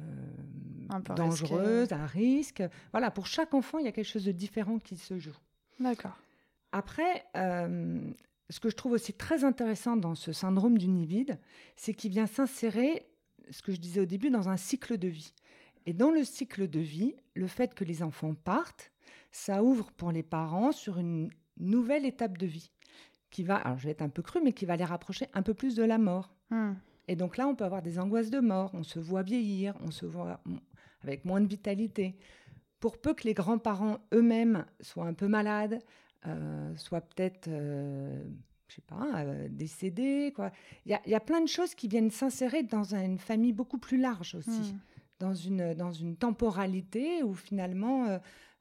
Un 0.91 1.01
peu 1.01 1.15
dangereuses, 1.15 1.93
à 1.93 2.07
risque. 2.07 2.63
Voilà, 2.93 3.11
pour 3.11 3.27
chaque 3.27 3.55
enfant, 3.55 3.79
il 3.79 3.85
y 3.85 3.89
a 3.89 3.93
quelque 3.93 4.07
chose 4.09 4.25
de 4.25 4.33
différent 4.33 4.79
qui 4.79 4.97
se 4.97 5.19
joue. 5.19 5.37
D'accord. 5.81 6.19
Après, 6.73 7.25
euh, 7.37 7.99
ce 8.51 8.61
que 8.61 8.69
je 8.71 8.77
trouve 8.77 8.93
aussi 8.93 9.13
très 9.13 9.45
intéressant 9.45 9.97
dans 9.97 10.15
ce 10.15 10.33
syndrome 10.33 10.77
du 10.79 10.89
nid 10.89 11.07
vide, 11.07 11.39
c'est 11.77 11.95
qu'il 11.95 12.11
vient 12.11 12.27
s'insérer, 12.27 13.07
ce 13.51 13.63
que 13.63 13.73
je 13.73 13.81
disais 13.81 14.01
au 14.01 14.07
début, 14.07 14.31
dans 14.31 14.49
un 14.49 14.57
cycle 14.57 14.99
de 14.99 15.09
vie. 15.09 15.33
Et 15.87 15.93
dans 15.95 16.11
le 16.11 16.25
cycle 16.25 16.69
de 16.69 16.81
vie, 16.81 17.15
le 17.35 17.47
fait 17.47 17.75
que 17.75 17.85
les 17.85 18.03
enfants 18.03 18.35
partent, 18.35 18.91
ça 19.31 19.63
ouvre 19.63 19.91
pour 19.93 20.13
les 20.13 20.23
parents 20.23 20.73
sur 20.73 20.99
une 20.99 21.31
nouvelle 21.59 22.05
étape 22.07 22.39
de 22.39 22.47
vie 22.47 22.71
qui 23.31 23.43
va, 23.43 23.57
alors 23.57 23.77
je 23.79 23.85
vais 23.85 23.91
être 23.91 24.03
un 24.03 24.09
peu 24.09 24.23
cru, 24.23 24.41
mais 24.43 24.53
qui 24.53 24.65
va 24.65 24.77
les 24.77 24.85
rapprocher 24.85 25.27
un 25.35 25.43
peu 25.43 25.53
plus 25.55 25.75
de 25.75 25.83
la 25.83 25.99
mort. 25.99 26.35
Mhm. 26.51 26.77
Et 27.09 27.17
donc 27.17 27.37
là, 27.37 27.47
on 27.49 27.55
peut 27.55 27.65
avoir 27.65 27.83
des 27.83 27.99
angoisses 27.99 28.31
de 28.31 28.41
mort, 28.41 28.71
on 28.75 28.83
se 28.83 28.99
voit 28.99 29.23
vieillir, 29.23 29.75
on 29.81 29.91
se 29.91 30.07
voit 30.07 30.41
avec 31.03 31.25
moins 31.25 31.41
de 31.41 31.47
vitalité. 31.47 32.17
Pour 32.81 32.99
peu 33.01 33.13
que 33.15 33.25
les 33.25 33.35
grands-parents 33.35 33.99
eux-mêmes 34.15 34.65
soient 34.81 35.07
un 35.07 35.15
peu 35.15 35.27
malades, 35.29 35.81
euh, 36.27 36.77
soient 36.77 37.01
peut-être, 37.01 37.49
euh, 37.49 38.23
je 38.69 38.75
sais 38.77 38.83
pas, 38.87 39.07
euh, 39.17 39.49
décédés, 39.51 40.33
quoi. 40.35 40.51
Il 40.87 40.93
y 40.93 40.95
a, 40.95 41.01
il 41.07 41.11
y 41.11 41.15
a 41.15 41.21
plein 41.21 41.41
de 41.41 41.49
choses 41.49 41.75
qui 41.75 41.89
viennent 41.89 42.11
s'insérer 42.11 42.63
dans 42.63 42.95
un- 42.95 43.05
une 43.05 43.19
famille 43.19 43.53
beaucoup 43.53 43.79
plus 43.79 43.99
large 43.99 44.35
aussi, 44.35 44.51
Mhm. 44.73 44.79
dans, 45.19 45.35
une, 45.35 45.75
dans 45.75 45.93
une 45.93 46.17
temporalité 46.17 47.23
où 47.23 47.35
finalement 47.35 48.19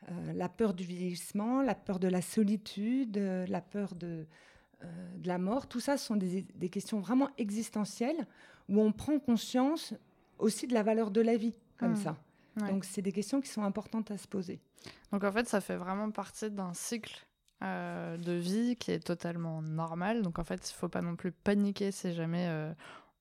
euh, 0.09 0.33
la 0.33 0.49
peur 0.49 0.73
du 0.73 0.83
vieillissement, 0.83 1.61
la 1.61 1.75
peur 1.75 1.99
de 1.99 2.07
la 2.07 2.21
solitude, 2.21 3.17
euh, 3.17 3.45
la 3.47 3.61
peur 3.61 3.95
de, 3.95 4.25
euh, 4.83 5.17
de 5.17 5.27
la 5.27 5.37
mort, 5.37 5.67
tout 5.67 5.79
ça 5.79 5.97
ce 5.97 6.05
sont 6.05 6.15
des, 6.15 6.43
des 6.55 6.69
questions 6.69 6.99
vraiment 6.99 7.29
existentielles 7.37 8.25
où 8.69 8.81
on 8.81 8.91
prend 8.91 9.19
conscience 9.19 9.93
aussi 10.39 10.67
de 10.67 10.73
la 10.73 10.83
valeur 10.83 11.11
de 11.11 11.21
la 11.21 11.35
vie, 11.37 11.55
comme 11.77 11.91
Mhm. 11.91 11.95
ça. 11.97 12.17
Ouais. 12.61 12.69
Donc, 12.71 12.85
c'est 12.85 13.01
des 13.01 13.11
questions 13.11 13.39
qui 13.41 13.49
sont 13.49 13.63
importantes 13.63 14.09
à 14.11 14.17
se 14.17 14.27
poser. 14.27 14.59
Donc 15.11 15.23
en 15.23 15.31
fait, 15.31 15.47
ça 15.47 15.61
fait 15.61 15.75
vraiment 15.75 16.09
partie 16.11 16.49
d'un 16.51 16.73
cycle 16.73 17.25
de 17.61 18.33
vie 18.33 18.75
qui 18.75 18.91
est 18.91 18.99
totalement 18.99 19.61
normal. 19.63 20.21
Donc 20.21 20.37
en 20.39 20.43
fait, 20.43 20.69
il 20.69 20.73
faut 20.73 20.89
pas 20.89 21.01
non 21.01 21.15
plus 21.15 21.31
paniquer 21.31 21.91
si 21.91 22.13
jamais 22.13 22.47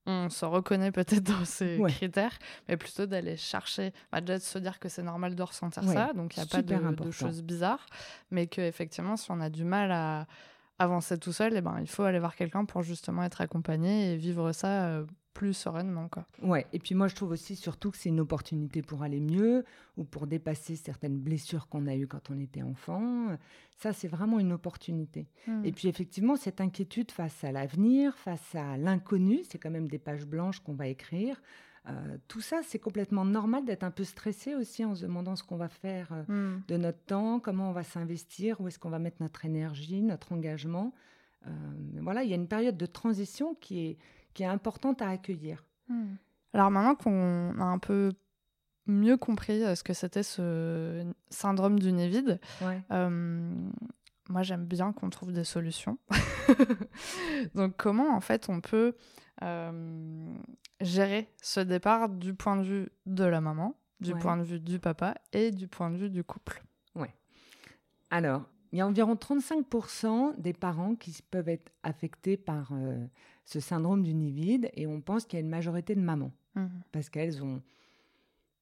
on 0.07 0.29
se 0.31 0.45
reconnaît 0.45 0.93
peut-être 0.93 1.23
dans 1.25 1.45
ces 1.45 1.79
Ouais. 1.79 1.91
critères, 1.91 2.39
mais 2.69 2.77
plutôt 2.77 3.07
d'aller 3.07 3.37
chercher, 3.37 3.93
bah, 4.13 4.21
déjà 4.21 4.39
de 4.39 4.43
se 4.43 4.59
dire 4.59 4.79
que 4.79 4.89
c'est 4.89 5.03
normal 5.03 5.35
de 5.35 5.43
ressentir 5.43 5.85
Ouais, 5.85 5.95
ça, 5.95 6.13
donc 6.13 6.37
il 6.37 6.41
n'y 6.41 6.45
a 6.45 6.47
pas 6.47 6.63
de, 6.63 7.11
choses 7.11 7.43
bizarres, 7.43 7.87
mais 8.31 8.47
que 8.47 8.61
effectivement, 8.61 9.17
si 9.17 9.31
on 9.31 9.41
a 9.41 9.51
du 9.51 9.65
mal 9.65 9.93
à 9.93 10.27
avancer 10.79 11.19
tout 11.19 11.33
seul, 11.33 11.57
eh 11.57 11.61
ben, 11.61 11.79
il 11.81 11.89
faut 11.89 12.03
aller 12.03 12.19
voir 12.19 12.37
quelqu'un 12.37 12.65
pour 12.65 12.83
justement 12.83 13.23
être 13.23 13.41
accompagné 13.41 14.13
et 14.13 14.17
vivre 14.17 14.53
ça 14.53 14.87
euh, 14.87 15.07
plus 15.37 15.53
sereinement. 15.53 16.09
Quoi. 16.09 16.27
Ouais, 16.43 16.67
et 16.73 16.79
puis 16.79 16.95
moi 16.95 17.09
je 17.09 17.15
trouve 17.15 17.33
aussi 17.33 17.57
surtout 17.57 17.91
que 17.91 17.99
c'est 17.99 18.09
une 18.09 18.21
opportunité 18.21 18.81
pour 18.81 19.03
aller 19.03 19.21
mieux 19.21 19.65
ou 19.99 20.05
pour 20.05 20.27
dépasser 20.27 20.77
certaines 20.77 21.19
blessures 21.19 21.69
qu'on 21.69 21.87
a 21.87 21.95
eues 21.95 22.07
quand 22.07 22.31
on 22.31 22.39
était 22.41 22.63
enfant. 22.63 23.37
Ça, 23.77 23.93
c'est 23.93 24.09
vraiment 24.09 24.39
une 24.39 24.53
opportunité. 24.53 25.29
Mm. 25.47 25.65
Et 25.67 25.73
puis 25.73 25.89
effectivement, 25.89 26.37
cette 26.37 26.63
inquiétude 26.63 27.11
face 27.11 27.45
à 27.45 27.53
l'avenir, 27.53 28.17
face 28.17 28.55
à 28.55 28.79
l'inconnu, 28.79 29.41
c'est 29.47 29.59
quand 29.59 29.71
même 29.71 29.89
des 29.89 29.99
pages 29.99 30.25
blanches 30.25 30.61
qu'on 30.61 30.73
va 30.73 30.87
écrire. 30.87 31.43
Euh, 31.89 32.17
tout 32.29 32.41
ça, 32.41 32.63
c'est 32.65 32.79
complètement 32.79 33.27
normal 33.27 33.67
d'être 33.67 33.85
un 33.85 33.91
peu 33.91 34.05
stressé 34.05 34.55
aussi 34.55 34.87
en 34.87 34.95
se 34.95 35.03
demandant 35.03 35.37
ce 35.37 35.45
qu'on 35.45 35.59
va 35.59 35.69
faire 35.69 36.09
euh, 36.13 36.23
Mm. 36.29 36.63
de 36.67 36.77
notre 36.79 37.05
temps, 37.05 37.41
comment 37.41 37.69
on 37.69 37.73
va 37.73 37.85
s'investir, 37.85 38.59
où 38.63 38.69
est-ce 38.69 38.79
qu'on 38.79 38.91
va 38.91 38.99
mettre 38.99 39.19
notre 39.21 39.45
énergie, 39.45 40.01
notre 40.01 40.33
engagement. 40.33 40.95
Euh, 41.47 41.51
voilà, 42.01 42.25
il 42.25 42.31
y 42.31 42.33
a 42.33 42.37
une 42.37 42.49
période 42.49 42.77
de 42.79 42.87
transition 42.87 43.55
qui 43.55 43.87
est, 43.87 43.99
qui 44.37 44.43
est 44.43 44.47
importante 44.47 45.01
à 45.01 45.09
accueillir. 45.09 45.65
Hmm. 45.89 46.15
Alors 46.53 46.71
maintenant 46.71 46.95
qu'on 46.95 47.59
a 47.59 47.65
un 47.65 47.79
peu 47.79 48.13
mieux 48.87 49.17
compris 49.17 49.65
euh, 49.65 49.75
ce 49.75 49.83
que 49.83 49.95
c'était 49.95 50.23
ce 50.23 51.05
syndrome 51.31 51.79
du 51.79 51.91
nez 51.93 52.09
vide, 52.09 52.39
Ouais. 52.63 52.83
euh, 52.93 53.51
moi 54.29 54.43
j'aime 54.43 54.67
bien 54.67 54.93
qu'on 54.93 55.09
trouve 55.11 55.33
des 55.33 55.45
solutions. 55.45 55.99
Donc 57.55 57.77
comment 57.77 58.15
en 58.15 58.21
fait 58.21 58.49
on 58.49 58.61
peut 58.61 58.95
euh, 59.43 60.35
gérer 60.81 61.29
ce 61.43 61.61
départ 61.61 62.09
du 62.11 62.35
point 62.35 62.57
de 62.57 62.63
vue 62.63 62.89
de 63.07 63.25
la 63.25 63.41
maman, 63.41 63.77
du 64.01 64.13
Ouais. 64.13 64.19
point 64.21 64.37
de 64.37 64.43
vue 64.43 64.61
du 64.61 64.79
papa 64.79 65.15
et 65.33 65.51
du 65.51 65.67
point 65.69 65.91
de 65.91 65.97
vue 65.97 66.11
du 66.11 66.23
couple? 66.25 66.63
Alors, 68.11 68.43
il 68.77 68.79
y 68.79 68.83
a 68.83 68.87
environ 68.87 69.15
35% 69.15 70.39
des 70.39 70.53
parents 70.53 70.95
qui 70.97 71.17
peuvent 71.31 71.49
être 71.49 71.73
affectés 71.83 72.37
par 72.37 72.73
euh, 72.73 73.07
ce 73.47 73.59
syndrome 73.59 74.03
du 74.03 74.13
nid 74.13 74.33
vide 74.33 74.69
et 74.75 74.87
on 74.87 75.01
pense 75.01 75.25
qu'il 75.25 75.39
y 75.39 75.43
a 75.43 75.45
une 75.45 75.51
majorité 75.51 75.95
de 75.95 76.01
mamans 76.03 76.31
Mhm. 76.57 76.83
parce 76.93 77.09
qu'elles 77.09 77.43
ont, 77.43 77.63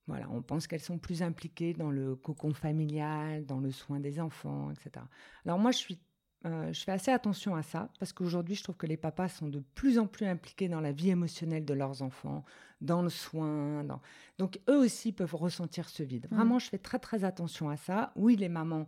voilà, 0.06 0.28
on 0.30 0.40
pense 0.42 0.66
qu'elles 0.68 0.80
sont 0.80 0.99
plus 0.99 1.23
impliquées 1.23 1.73
dans 1.73 1.90
le 1.90 2.14
cocon 2.14 2.52
familial, 2.52 3.44
dans 3.44 3.59
le 3.59 3.73
soin 3.73 3.99
des 4.00 4.21
enfants, 4.21 4.71
etc. 4.71 5.04
Alors 5.44 5.59
moi, 5.59 5.71
je 5.73 5.78
suis, 5.78 5.99
euh, 6.44 6.73
je 6.73 6.80
fais 6.85 6.92
assez 6.92 7.11
attention 7.11 7.56
à 7.56 7.62
ça 7.62 7.90
parce 7.99 8.12
qu'aujourd'hui, 8.12 8.54
je 8.54 8.62
trouve 8.62 8.76
que 8.76 8.87
les 8.87 8.97
papas 8.97 9.28
sont 9.28 9.49
de 9.49 9.61
plus 9.75 9.99
en 9.99 10.06
plus 10.06 10.26
impliqués 10.26 10.68
dans 10.68 10.80
la 10.80 10.92
vie 10.92 11.11
émotionnelle 11.11 11.64
de 11.64 11.75
leurs 11.75 12.02
enfants, 12.02 12.44
dans 12.80 13.02
le 13.02 13.09
soin, 13.09 13.83
dans... 13.85 14.00
donc 14.38 14.61
eux 14.68 14.78
aussi 14.78 15.12
peuvent 15.12 15.35
ressentir 15.35 15.88
ce 15.88 16.02
vide. 16.04 16.28
Mhm. 16.30 16.37
Vraiment, 16.37 16.59
je 16.61 16.68
fais 16.68 16.78
très 16.78 16.99
très 17.00 17.25
attention 17.25 17.68
à 17.68 17.76
ça. 17.76 18.12
Oui, 18.16 18.37
les 18.37 18.49
mamans, 18.49 18.87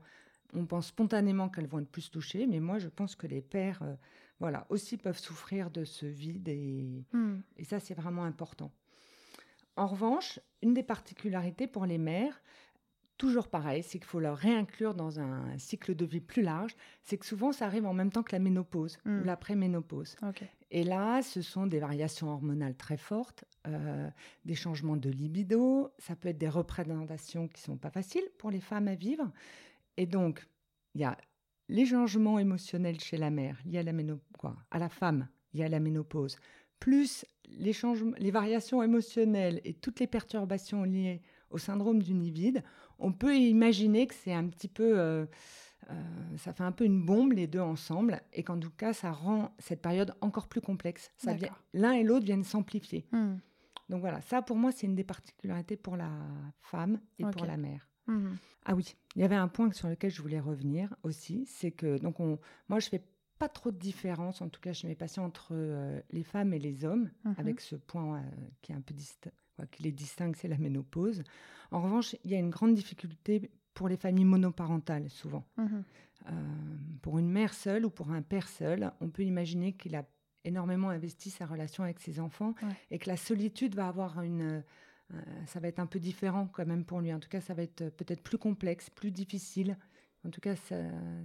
on 0.55 0.67
pense 0.67 0.88
spontanément 0.88 1.49
qu'elles 1.49 1.67
vont 1.67 1.81
être 1.81 1.91
plus 1.91 2.11
touchées, 2.11 2.47
mais 2.47 2.61
moi, 2.61 2.79
je 2.79 2.88
pense 2.88 3.15
que 3.17 3.26
les 3.26 3.41
pères, 3.41 3.83
euh, 3.83 3.95
voilà, 4.41 4.67
aussi 4.69 4.97
peuvent 4.97 5.19
souffrir 5.19 5.71
de 5.71 5.85
ce 5.85 6.07
vide 6.07 6.49
et, 6.49 7.05
Hmm. 7.12 7.41
et 7.57 7.65
ça, 7.65 7.81
c'est 7.81 7.95
vraiment 7.95 8.25
important. 8.25 8.71
En 9.76 9.87
revanche, 9.87 10.41
une 10.62 10.73
des 10.75 10.83
particularités 10.83 11.67
pour 11.67 11.85
les 11.85 11.99
mères, 11.99 12.41
toujours 13.19 13.49
pareil, 13.49 13.83
c'est 13.83 13.99
qu'il 13.99 14.07
faut 14.07 14.21
leur 14.21 14.37
réinclure 14.37 14.95
dans 14.95 15.21
un 15.21 15.57
cycle 15.59 15.95
de 15.95 16.05
vie 16.05 16.21
plus 16.21 16.43
large, 16.43 16.75
c'est 17.03 17.17
que 17.19 17.26
souvent 17.26 17.53
ça 17.53 17.67
arrive 17.67 17.87
en 17.87 17.95
même 17.95 18.11
temps 18.11 18.23
que 18.23 18.33
la 18.33 18.38
ménopause 18.38 18.99
ou 19.07 19.25
l'après-ménopause. 19.25 20.17
Ok. 20.23 20.45
Et 20.71 20.83
là, 20.83 21.23
ce 21.23 21.43
sont 21.43 21.67
des 21.67 21.79
variations 21.79 22.29
hormonales 22.29 22.75
très 22.75 22.97
fortes, 22.97 23.45
euh, 23.67 24.09
des 24.45 24.55
changements 24.55 24.97
de 24.97 25.09
libido, 25.09 25.93
ça 25.99 26.17
peut 26.17 26.29
être 26.29 26.38
des 26.38 26.49
représentations 26.49 27.49
qui 27.49 27.61
sont 27.62 27.76
pas 27.76 27.91
faciles 27.91 28.29
pour 28.38 28.50
les 28.50 28.61
femmes 28.61 28.88
à 28.88 28.95
vivre. 28.95 29.31
Et 29.97 30.07
donc, 30.07 30.47
il 30.95 31.00
y 31.00 31.05
a 31.05 31.17
les 31.69 31.87
changements 31.87 32.38
émotionnels 32.38 33.00
chez 33.00 33.17
la 33.17 33.31
mère, 33.31 33.59
liés 33.65 33.79
à 33.79 33.83
la, 33.83 33.93
quoi, 34.38 34.57
à 34.71 34.79
la 34.79 34.88
femme, 34.88 35.29
liés 35.53 35.65
à 35.65 35.69
la 35.69 35.81
ménopause, 35.81 36.37
plus 36.79 37.25
les, 37.49 37.73
changements, 37.73 38.17
les 38.19 38.31
variations 38.31 38.83
émotionnelles 38.83 39.61
et 39.65 39.75
toutes 39.75 40.00
les 40.00 40.07
perturbations 40.07 40.85
liées 40.85 41.23
au 41.50 41.59
syndrome 41.59 42.03
du 42.03 42.15
nid 42.15 42.31
vide, 42.31 42.62
on 42.99 43.12
peut 43.12 43.37
imaginer 43.37 44.07
que 44.07 44.15
c'est 44.15 44.33
un 44.33 44.47
petit 44.49 44.69
peu... 44.69 44.99
euh, 44.99 45.26
euh, 45.91 46.37
ça 46.38 46.53
fait 46.53 46.65
un 46.65 46.73
peu 46.73 46.85
une 46.85 47.05
bombe 47.05 47.33
les 47.33 47.47
deux 47.47 47.61
ensemble 47.61 48.21
et 48.33 48.43
qu'en 48.43 48.59
tout 48.59 48.71
cas 48.71 48.93
ça 48.93 49.12
rend 49.12 49.55
cette 49.61 49.81
période 49.81 50.15
encore 50.21 50.49
plus 50.49 50.61
complexe. 50.61 51.12
L'un 51.75 51.93
et 51.93 52.03
l'autre 52.03 52.25
viennent 52.25 52.43
s'amplifier. 52.43 53.07
Hmm. 53.12 53.37
Donc 53.88 54.00
voilà, 54.00 54.21
ça 54.23 54.43
pour 54.43 54.57
moi 54.57 54.73
c'est 54.73 54.87
une 54.87 54.97
des 54.97 55.05
particularités 55.05 55.76
pour 55.76 55.97
la 55.97 56.11
femme 56.61 56.99
et 57.21 57.25
pour 57.25 57.45
la 57.45 57.57
mère. 57.57 57.88
Mhm. 58.06 58.36
Ah 58.64 58.75
oui, 58.75 58.94
il 59.14 59.22
y 59.22 59.25
avait 59.25 59.36
un 59.36 59.48
point 59.48 59.70
sur 59.72 59.88
lequel 59.88 60.10
je 60.10 60.20
voulais 60.22 60.40
revenir 60.40 60.94
aussi, 61.02 61.46
c'est 61.46 61.70
que 61.70 61.98
donc 61.98 62.18
on, 62.20 62.38
moi 62.68 62.78
je 62.80 62.88
fais 62.88 63.02
pas 63.38 63.48
trop 63.48 63.70
de 63.70 63.78
différence, 63.78 64.40
en 64.42 64.48
tout 64.48 64.60
cas 64.60 64.72
chez 64.72 64.88
mes 64.88 64.94
patients 64.94 65.25
entre 65.25 65.48
euh, 65.52 66.00
les 66.10 66.22
femmes 66.25 66.52
et 66.54 66.58
les 66.58 66.84
hommes, 66.84 67.10
Mhm. 67.25 67.34
avec 67.38 67.60
ce 67.60 67.76
point 67.76 68.18
euh, 68.18 68.22
qui 68.62 68.72
est 68.72 68.75
un 68.75 68.80
peu 68.80 68.94
distinct, 68.94 69.30
qui 69.70 69.82
les 69.82 69.92
distingue, 69.92 70.34
c'est 70.36 70.48
la 70.48 70.58
ménopause. 70.58 71.22
En 71.70 71.80
revanche, 71.82 72.16
il 72.25 72.30
y 72.30 72.34
a 72.34 72.38
une 72.38 72.50
grande 72.50 72.75
difficulté 72.75 73.50
pour 73.75 73.88
les 73.88 73.96
familles 73.96 74.25
monoparentales 74.25 75.10
souvent. 75.10 75.44
Mhm. 75.58 75.84
Euh, 76.28 76.32
pour 77.02 77.18
une 77.18 77.30
mère 77.30 77.52
seule 77.54 77.84
ou 77.84 77.90
pour 77.90 78.10
un 78.10 78.22
père 78.22 78.48
seul, 78.48 78.90
on 79.00 79.10
peut 79.10 79.22
imaginer 79.22 79.75
qu'il 79.75 79.94
a 79.96 80.04
énormément 80.44 80.88
investi 80.90 81.28
sa 81.30 81.44
relation 81.44 81.84
avec 81.84 82.00
ses 82.00 82.20
enfants 82.20 82.54
Ouais. 82.62 82.68
et 82.90 82.98
que 82.98 83.08
la 83.10 83.16
solitude 83.16 83.75
va 83.75 83.88
avoir 83.88 84.22
une. 84.22 84.62
Euh, 85.14 85.20
ça 85.46 85.60
va 85.60 85.68
être 85.68 85.78
un 85.78 85.86
peu 85.86 85.98
différent 85.98 86.48
quand 86.52 86.66
même 86.66 86.84
pour 86.84 87.00
lui. 87.00 87.12
En 87.12 87.20
tout 87.20 87.28
cas, 87.28 87.40
ça 87.40 87.54
va 87.54 87.62
être 87.62 87.88
peut-être 87.90 88.22
plus 88.22 88.38
complexe, 88.38 88.90
plus 88.90 89.10
difficile. 89.10 89.76
En 90.26 90.30
tout 90.30 90.40
cas, 90.40 90.56
ça, 90.56 90.76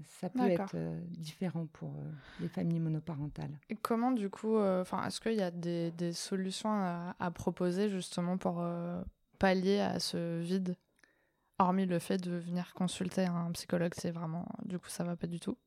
ça 0.06 0.30
peut 0.30 0.50
être 0.50 0.76
euh, 0.76 1.02
différent 1.08 1.66
pour 1.74 1.90
euh, 1.90 2.12
les 2.40 2.48
familles 2.48 2.80
monoparentales. 2.80 3.58
Et 3.70 3.76
comment, 3.76 4.12
du 4.12 4.30
coup, 4.30 4.58
euh, 4.58 4.82
enfin, 4.82 5.04
est-ce 5.08 5.20
qu'il 5.20 5.34
y 5.34 5.42
a 5.42 5.50
des, 5.50 5.90
des 5.92 6.14
solutions 6.14 6.72
à, 6.72 7.16
à 7.20 7.32
proposer 7.32 7.90
justement 7.90 8.38
pour 8.38 8.60
euh, 8.60 9.02
pallier 9.40 9.80
à 9.80 10.00
ce 10.00 10.40
vide? 10.42 10.76
Hormis 11.58 11.88
le 11.88 12.00
fait 12.00 12.18
de 12.18 12.32
venir 12.38 12.74
consulter 12.74 13.26
un 13.26 13.52
psychologue, 13.52 13.94
c'est 13.96 14.12
vraiment, 14.12 14.48
du 14.66 14.78
coup, 14.78 14.90
ça 14.90 15.04
va 15.04 15.16
pas 15.16 15.28
du 15.28 15.40
tout? 15.40 15.58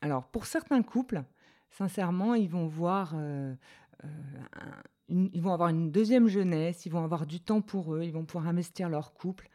Alors, 0.00 0.24
pour 0.28 0.46
certains 0.46 0.82
couples, 0.82 1.22
sincèrement, 1.70 2.34
ils 2.34 2.48
vont 2.48 2.66
voir, 2.66 3.12
euh, 3.14 3.18
euh, 3.18 3.54
un- 4.02 4.82
une- 5.08 5.30
ils 5.32 5.42
vont 5.42 5.52
avoir 5.52 5.68
une 5.70 5.90
deuxième 5.90 6.28
jeunesse, 6.28 6.86
ils 6.86 6.92
vont 6.92 7.02
avoir 7.04 7.26
du 7.26 7.40
temps 7.40 7.60
pour 7.62 7.94
eux, 7.94 8.02
ils 8.04 8.12
vont 8.12 8.24
pouvoir 8.24 8.46
investir 8.48 8.88
leur 8.88 9.12
couple. 9.12 9.48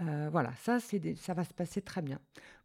Euh, 0.00 0.28
voilà, 0.30 0.52
ça, 0.56 0.80
c'est 0.80 0.98
des- 0.98 1.14
ça 1.16 1.34
va 1.34 1.44
se 1.44 1.54
passer 1.54 1.82
très 1.82 2.02
bien. 2.02 2.18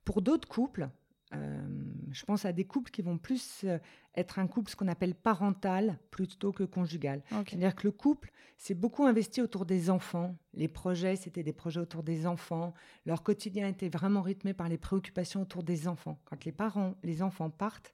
Pour 0.06 0.22
d'autres 0.22 0.48
couples, 0.48 0.90
euh, 1.34 1.68
je 2.12 2.24
pense 2.26 2.46
à 2.46 2.54
des 2.54 2.64
couples 2.66 2.90
qui 2.90 3.02
vont 3.02 3.18
plus 3.18 3.62
euh, 3.66 3.78
être 4.16 4.40
un 4.40 4.48
couple, 4.48 4.72
ce 4.72 4.76
qu'on 4.76 4.88
appelle 4.88 5.14
parental, 5.14 6.00
plutôt 6.10 6.52
que 6.54 6.64
conjugal. 6.64 7.22
C'est-à-dire 7.50 7.76
que 7.76 7.86
le 7.86 7.92
couple 7.92 8.32
s'est 8.58 8.74
beaucoup 8.74 9.06
investi 9.06 9.42
autour 9.42 9.66
des 9.66 9.90
enfants. 9.90 10.36
Les 10.54 10.68
projets, 10.70 11.16
c'était 11.18 11.44
des 11.44 11.54
projets 11.54 11.82
autour 11.82 12.02
des 12.02 12.26
enfants. 12.26 12.74
Leur 13.06 13.24
quotidien 13.24 13.68
était 13.68 13.90
vraiment 13.90 14.22
rythmé 14.22 14.54
par 14.54 14.70
les 14.70 14.78
préoccupations 14.78 15.42
autour 15.42 15.64
des 15.64 15.88
enfants. 15.88 16.18
Quand 16.26 16.46
les 16.46 16.52
parents, 16.54 16.96
les 17.04 17.22
enfants 17.22 17.50
partent, 17.50 17.94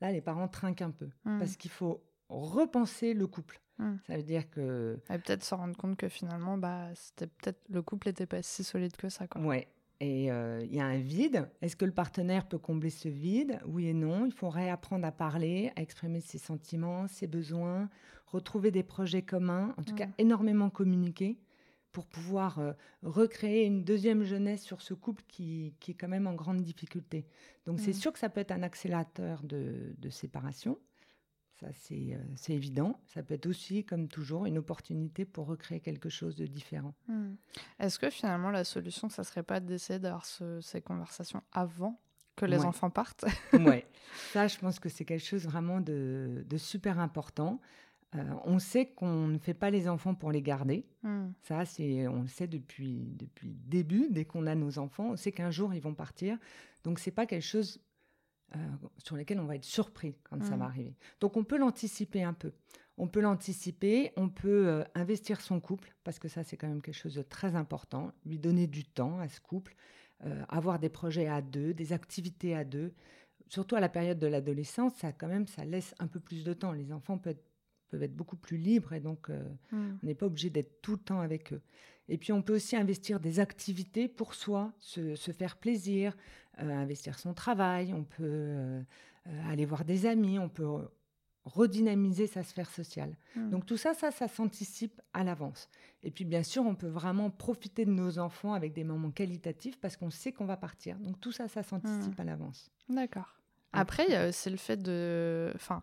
là, 0.00 0.12
les 0.12 0.20
parents 0.22 0.48
trinquent 0.48 0.82
un 0.82 0.92
peu. 0.92 1.08
Hmm. 1.24 1.38
Parce 1.38 1.56
qu'il 1.56 1.70
faut 1.70 2.00
repenser 2.40 3.14
le 3.14 3.26
couple. 3.26 3.60
Hmm. 3.78 3.96
Ça 4.06 4.16
veut 4.16 4.22
dire 4.22 4.48
que, 4.50 4.98
Et 5.12 5.18
peut-être 5.18 5.44
se 5.44 5.54
rendre 5.54 5.76
compte 5.76 5.96
que 5.96 6.08
finalement, 6.08 6.58
bah, 6.58 6.88
c'était 6.94 7.26
peut-être 7.26 7.60
le 7.70 7.82
couple 7.82 8.08
n'était 8.08 8.26
pas 8.26 8.42
si 8.42 8.64
solide 8.64 8.96
que 8.96 9.08
ça, 9.08 9.26
quoi. 9.26 9.40
ouais. 9.42 9.68
Et 10.04 10.32
euh, 10.32 10.60
il 10.64 10.74
y 10.74 10.80
a 10.80 10.84
un 10.84 10.98
vide. 10.98 11.48
Est-ce 11.60 11.76
que 11.76 11.84
le 11.84 11.92
partenaire 11.92 12.48
peut 12.48 12.58
combler 12.58 12.90
ce 12.90 13.08
vide? 13.08 13.60
Oui 13.66 13.86
et 13.86 13.94
non. 13.94 14.26
Il 14.26 14.32
faut 14.32 14.50
réapprendre 14.50 15.06
à 15.06 15.12
parler, 15.12 15.70
à 15.76 15.80
exprimer 15.82 16.20
ses 16.20 16.38
sentiments, 16.38 17.06
ses 17.06 17.28
besoins, 17.28 17.88
retrouver 18.26 18.72
des 18.72 18.82
projets 18.82 19.22
communs, 19.22 19.72
en 19.78 19.84
tout 19.84 19.94
cas 19.94 20.06
Mm. 20.06 20.12
énormément 20.18 20.70
communiquer 20.70 21.38
pour 21.92 22.06
pouvoir 22.06 22.58
euh, 22.58 22.72
recréer 23.02 23.64
une 23.64 23.84
deuxième 23.84 24.24
jeunesse 24.24 24.62
sur 24.62 24.82
ce 24.82 24.92
couple 24.94 25.22
qui, 25.28 25.76
qui 25.78 25.92
est 25.92 25.94
quand 25.94 26.08
même 26.08 26.26
en 26.26 26.34
grande 26.34 26.62
difficulté. 26.62 27.24
Donc 27.64 27.78
c'est 27.78 27.90
Mm. 27.90 27.94
sûr 27.94 28.12
que 28.12 28.18
ça 28.18 28.28
peut 28.28 28.40
être 28.40 28.50
un 28.50 28.64
accélérateur 28.64 29.44
de, 29.44 29.94
de 29.98 30.10
séparation. 30.10 30.80
Ça, 31.62 31.68
c'est 31.72 32.14
euh, 32.14 32.18
c'est 32.34 32.54
évident. 32.54 32.98
Ça 33.06 33.22
peut 33.22 33.34
être 33.34 33.46
aussi, 33.46 33.84
comme 33.84 34.08
toujours, 34.08 34.46
une 34.46 34.58
opportunité 34.58 35.24
pour 35.24 35.46
recréer 35.46 35.78
quelque 35.80 36.08
chose 36.08 36.34
de 36.34 36.46
différent. 36.46 36.92
Hmm. 37.06 37.34
Est-ce 37.78 37.98
que 38.00 38.10
finalement, 38.10 38.50
la 38.50 38.64
solution, 38.64 39.08
ça 39.08 39.22
serait 39.22 39.44
pas 39.44 39.60
d'essayer 39.60 40.00
d'avoir 40.00 40.26
ce- 40.26 40.60
ces 40.60 40.80
conversations 40.80 41.42
avant 41.52 42.00
que 42.34 42.46
les 42.46 42.58
Ouais. 42.58 42.64
enfants 42.66 42.90
partent 42.90 43.24
ouais. 43.52 43.86
Ça, 44.32 44.48
je 44.48 44.58
pense 44.58 44.80
que 44.80 44.88
c'est 44.88 45.04
quelque 45.04 45.24
chose 45.24 45.44
vraiment 45.44 45.80
de, 45.80 46.44
de 46.48 46.56
super 46.56 46.98
important. 46.98 47.60
Euh, 48.14 48.24
on 48.44 48.58
sait 48.58 48.86
qu'on 48.86 49.28
ne 49.28 49.38
fait 49.38 49.54
pas 49.54 49.70
les 49.70 49.88
enfants 49.88 50.14
pour 50.14 50.32
les 50.32 50.42
garder. 50.42 50.84
Hmm. 51.02 51.28
Ça, 51.42 51.64
c'est, 51.64 52.08
on 52.08 52.22
le 52.22 52.28
sait 52.28 52.46
depuis, 52.48 53.14
depuis 53.16 53.48
le 53.48 53.54
début, 53.54 54.08
dès 54.10 54.24
qu'on 54.24 54.46
a 54.46 54.54
nos 54.54 54.78
enfants, 54.78 55.10
on 55.12 55.16
sait 55.16 55.32
qu'un 55.32 55.50
jour 55.52 55.72
ils 55.74 55.80
vont 55.80 55.94
partir. 55.94 56.38
Donc, 56.84 56.98
c'est 56.98 57.10
pas 57.12 57.24
quelque 57.26 57.44
chose 57.44 57.80
euh, 58.54 58.58
sur 58.98 59.16
lequel 59.16 59.40
on 59.40 59.46
va 59.46 59.56
être 59.56 59.64
surpris 59.64 60.14
quand 60.24 60.42
ça 60.42 60.56
Mm. 60.56 60.58
va 60.58 60.64
arriver. 60.66 60.94
Donc, 61.20 61.36
on 61.36 61.44
peut 61.44 61.58
l'anticiper 61.58 62.22
un 62.22 62.32
peu. 62.34 62.52
On 62.98 63.08
peut 63.08 63.20
l'anticiper, 63.20 64.12
on 64.16 64.28
peut 64.28 64.68
euh, 64.68 64.84
investir 64.94 65.40
son 65.40 65.60
couple, 65.60 65.94
parce 66.04 66.18
que 66.18 66.28
ça, 66.28 66.42
c'est 66.44 66.56
quand 66.56 66.68
même 66.68 66.82
quelque 66.82 66.94
chose 66.94 67.14
de 67.14 67.22
très 67.22 67.56
important, 67.56 68.12
lui 68.26 68.38
donner 68.38 68.66
du 68.66 68.84
temps 68.84 69.18
à 69.18 69.28
ce 69.28 69.40
couple, 69.40 69.74
euh, 70.24 70.42
avoir 70.48 70.78
des 70.78 70.90
projets 70.90 71.26
à 71.26 71.40
deux, 71.42 71.72
des 71.74 71.92
activités 71.92 72.54
à 72.54 72.64
deux. 72.64 72.92
Surtout 73.48 73.76
à 73.76 73.80
la 73.80 73.88
période 73.88 74.18
de 74.18 74.26
l'adolescence, 74.26 74.94
ça, 74.96 75.12
quand 75.12 75.28
même, 75.28 75.46
ça 75.46 75.64
laisse 75.64 75.94
un 75.98 76.06
peu 76.06 76.20
plus 76.20 76.44
de 76.44 76.52
temps. 76.52 76.72
Les 76.72 76.92
enfants 76.92 77.18
peuvent 77.18 77.32
être, 77.32 77.44
peuvent 77.90 78.02
être 78.02 78.14
beaucoup 78.16 78.36
plus 78.36 78.56
libres 78.56 78.92
et 78.94 79.00
donc 79.00 79.28
Hmm. 79.72 79.96
on 80.02 80.06
n'est 80.06 80.14
pas 80.14 80.26
obligé 80.26 80.48
d'être 80.50 80.80
tout 80.80 80.92
le 80.92 80.98
temps 80.98 81.20
avec 81.20 81.52
eux. 81.52 81.60
Et 82.12 82.18
puis, 82.18 82.30
on 82.30 82.42
peut 82.42 82.56
aussi 82.56 82.76
investir 82.76 83.20
des 83.20 83.40
activités 83.40 84.06
pour 84.06 84.34
soi, 84.34 84.70
se, 84.78 85.14
se 85.16 85.32
faire 85.32 85.56
plaisir, 85.56 86.14
euh, 86.60 86.70
investir 86.70 87.18
son 87.18 87.32
travail, 87.32 87.94
on 87.94 88.04
peut 88.04 88.22
euh, 88.22 88.82
euh, 89.28 89.50
aller 89.50 89.64
voir 89.64 89.86
des 89.86 90.04
amis, 90.04 90.38
on 90.38 90.50
peut 90.50 90.66
re- 90.66 90.90
redynamiser 91.46 92.26
sa 92.26 92.42
sphère 92.42 92.68
sociale. 92.68 93.16
Hmm. 93.34 93.48
Donc, 93.48 93.64
tout 93.64 93.78
ça, 93.78 93.94
ça, 93.94 94.10
ça 94.10 94.28
s'anticipe 94.28 95.00
à 95.14 95.24
l'avance. 95.24 95.70
Et 96.02 96.10
puis, 96.10 96.26
bien 96.26 96.42
sûr, 96.42 96.66
on 96.66 96.74
peut 96.74 96.86
vraiment 96.86 97.30
profiter 97.30 97.86
de 97.86 97.90
nos 97.90 98.18
enfants 98.18 98.52
avec 98.52 98.74
des 98.74 98.84
moments 98.84 99.10
qualitatifs 99.10 99.80
parce 99.80 99.96
qu'on 99.96 100.10
sait 100.10 100.32
qu'on 100.32 100.44
va 100.44 100.58
partir. 100.58 100.98
Donc, 100.98 101.18
tout 101.18 101.32
ça, 101.32 101.48
ça 101.48 101.62
s'anticipe 101.62 102.20
à 102.20 102.24
l'avance. 102.24 102.70
D'accord. 102.90 103.40
Après, 103.72 104.14
a 104.14 104.28
aussi 104.28 104.50
le 104.50 104.58
fait 104.58 104.76
de. 104.76 105.50
Enfin, 105.54 105.82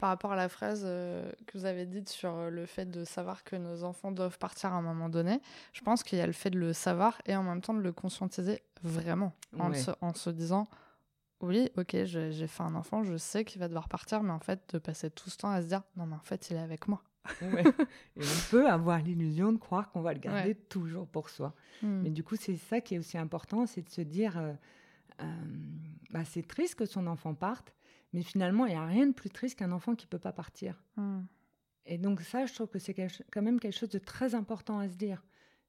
par 0.00 0.08
rapport 0.08 0.32
à 0.32 0.36
la 0.36 0.48
phrase 0.48 0.82
euh, 0.84 1.30
que 1.46 1.58
vous 1.58 1.66
avez 1.66 1.84
dite 1.84 2.08
sur 2.08 2.34
euh, 2.34 2.50
le 2.50 2.64
fait 2.66 2.90
de 2.90 3.04
savoir 3.04 3.44
que 3.44 3.54
nos 3.54 3.84
enfants 3.84 4.10
doivent 4.10 4.38
partir 4.38 4.72
à 4.72 4.76
un 4.76 4.82
moment 4.82 5.10
donné, 5.10 5.40
je 5.74 5.82
pense 5.82 6.02
qu'il 6.02 6.18
y 6.18 6.22
a 6.22 6.26
le 6.26 6.32
fait 6.32 6.50
de 6.50 6.58
le 6.58 6.72
savoir 6.72 7.20
et 7.26 7.36
en 7.36 7.42
même 7.42 7.60
temps 7.60 7.74
de 7.74 7.80
le 7.80 7.92
conscientiser 7.92 8.62
vraiment. 8.82 9.34
En, 9.58 9.72
se, 9.74 9.90
en 10.00 10.14
se 10.14 10.30
disant 10.30 10.68
oui, 11.42 11.70
ok, 11.76 12.04
j'ai 12.04 12.46
fait 12.46 12.62
un 12.62 12.74
enfant, 12.74 13.02
je 13.02 13.16
sais 13.16 13.44
qu'il 13.44 13.60
va 13.60 13.68
devoir 13.68 13.88
partir, 13.88 14.22
mais 14.22 14.32
en 14.32 14.40
fait, 14.40 14.60
de 14.74 14.78
passer 14.78 15.10
tout 15.10 15.30
ce 15.30 15.38
temps 15.38 15.50
à 15.50 15.62
se 15.62 15.68
dire 15.68 15.82
non, 15.96 16.06
mais 16.06 16.16
en 16.16 16.22
fait, 16.24 16.50
il 16.50 16.56
est 16.56 16.60
avec 16.60 16.88
moi. 16.88 17.02
Ouais. 17.42 17.62
Et 18.16 18.22
on 18.22 18.50
peut 18.50 18.68
avoir 18.68 18.98
l'illusion 19.00 19.52
de 19.52 19.58
croire 19.58 19.90
qu'on 19.90 20.00
va 20.00 20.14
le 20.14 20.18
garder 20.20 20.50
Ouais. 20.50 20.54
toujours 20.68 21.06
pour 21.06 21.28
soi. 21.28 21.54
Hmm. 21.82 22.02
Mais 22.02 22.10
du 22.10 22.24
coup, 22.24 22.36
c'est 22.36 22.56
ça 22.56 22.80
qui 22.80 22.94
est 22.94 22.98
aussi 22.98 23.18
important, 23.18 23.66
c'est 23.66 23.82
de 23.82 23.90
se 23.90 24.00
dire, 24.00 24.38
euh, 24.38 24.52
euh, 25.22 25.24
bah, 26.10 26.24
c'est 26.24 26.46
triste 26.46 26.76
que 26.76 26.86
son 26.86 27.06
enfant 27.06 27.34
parte, 27.34 27.74
mais 28.12 28.22
finalement, 28.22 28.66
il 28.66 28.70
n'y 28.70 28.78
a 28.78 28.86
rien 28.86 29.06
de 29.06 29.12
plus 29.12 29.30
triste 29.30 29.58
qu'un 29.58 29.72
enfant 29.72 29.94
qui 29.94 30.06
ne 30.06 30.10
peut 30.10 30.18
pas 30.18 30.32
partir. 30.32 30.82
Hmm. 30.96 31.22
Et 31.86 31.98
donc 31.98 32.20
ça, 32.20 32.46
je 32.46 32.54
trouve 32.54 32.68
que 32.68 32.78
c'est 32.78 32.94
quand 32.94 33.42
même 33.42 33.58
quelque 33.60 33.76
chose 33.76 33.88
de 33.88 33.98
très 33.98 34.34
important 34.34 34.78
à 34.78 34.88
se 34.88 34.96
dire. 34.96 35.22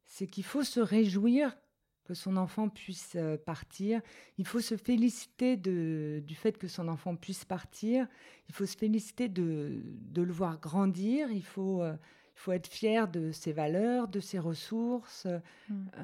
C'est 0.05 0.27
qu'il 0.27 0.43
faut 0.43 0.63
se 0.63 0.79
réjouir 0.79 1.55
que 2.03 2.13
son 2.13 2.35
enfant 2.37 2.67
puisse 2.67 3.13
euh, 3.15 3.37
partir. 3.37 4.01
Il 4.37 4.45
faut 4.45 4.59
se 4.59 4.75
féliciter 4.75 5.55
de- 5.55 6.21
du 6.25 6.35
fait 6.35 6.57
que 6.57 6.67
son 6.67 6.87
enfant 6.87 7.15
puisse 7.15 7.45
partir. 7.45 8.07
Il 8.49 8.55
faut 8.55 8.65
se 8.65 8.75
féliciter 8.75 9.29
de, 9.29 9.81
de 9.85 10.21
le 10.21 10.33
voir 10.33 10.59
grandir. 10.59 11.31
Il 11.31 11.45
faut, 11.45 11.81
euh, 11.81 11.93
il 12.35 12.39
faut 12.39 12.51
être 12.51 12.67
fier 12.67 13.07
de 13.07 13.31
ses 13.31 13.53
valeurs, 13.53 14.07
de 14.07 14.19
ses 14.19 14.39
ressources. 14.39 15.27
Mm. 15.69 15.85
Euh, 15.97 16.03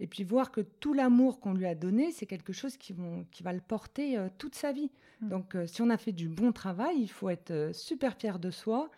et 0.00 0.06
puis 0.06 0.24
voir 0.24 0.50
que 0.50 0.60
tout 0.60 0.92
l'amour 0.92 1.40
qu'on 1.40 1.54
lui 1.54 1.66
a 1.66 1.74
donné, 1.74 2.12
c'est 2.12 2.26
quelque 2.26 2.52
chose 2.52 2.76
qui, 2.76 2.92
vont, 2.92 3.26
qui 3.30 3.42
va 3.42 3.52
le 3.52 3.60
porter 3.60 4.18
euh, 4.18 4.28
toute 4.38 4.54
sa 4.54 4.72
vie. 4.72 4.90
Mm. 5.20 5.28
Donc 5.28 5.54
euh, 5.54 5.66
si 5.66 5.82
on 5.82 5.90
a 5.90 5.96
fait 5.96 6.12
du 6.12 6.28
bon 6.28 6.52
travail, 6.52 6.96
il 6.98 7.08
faut 7.08 7.28
être 7.28 7.50
euh, 7.50 7.72
super 7.72 8.16
fier 8.16 8.38
de 8.38 8.50
soi 8.50 8.90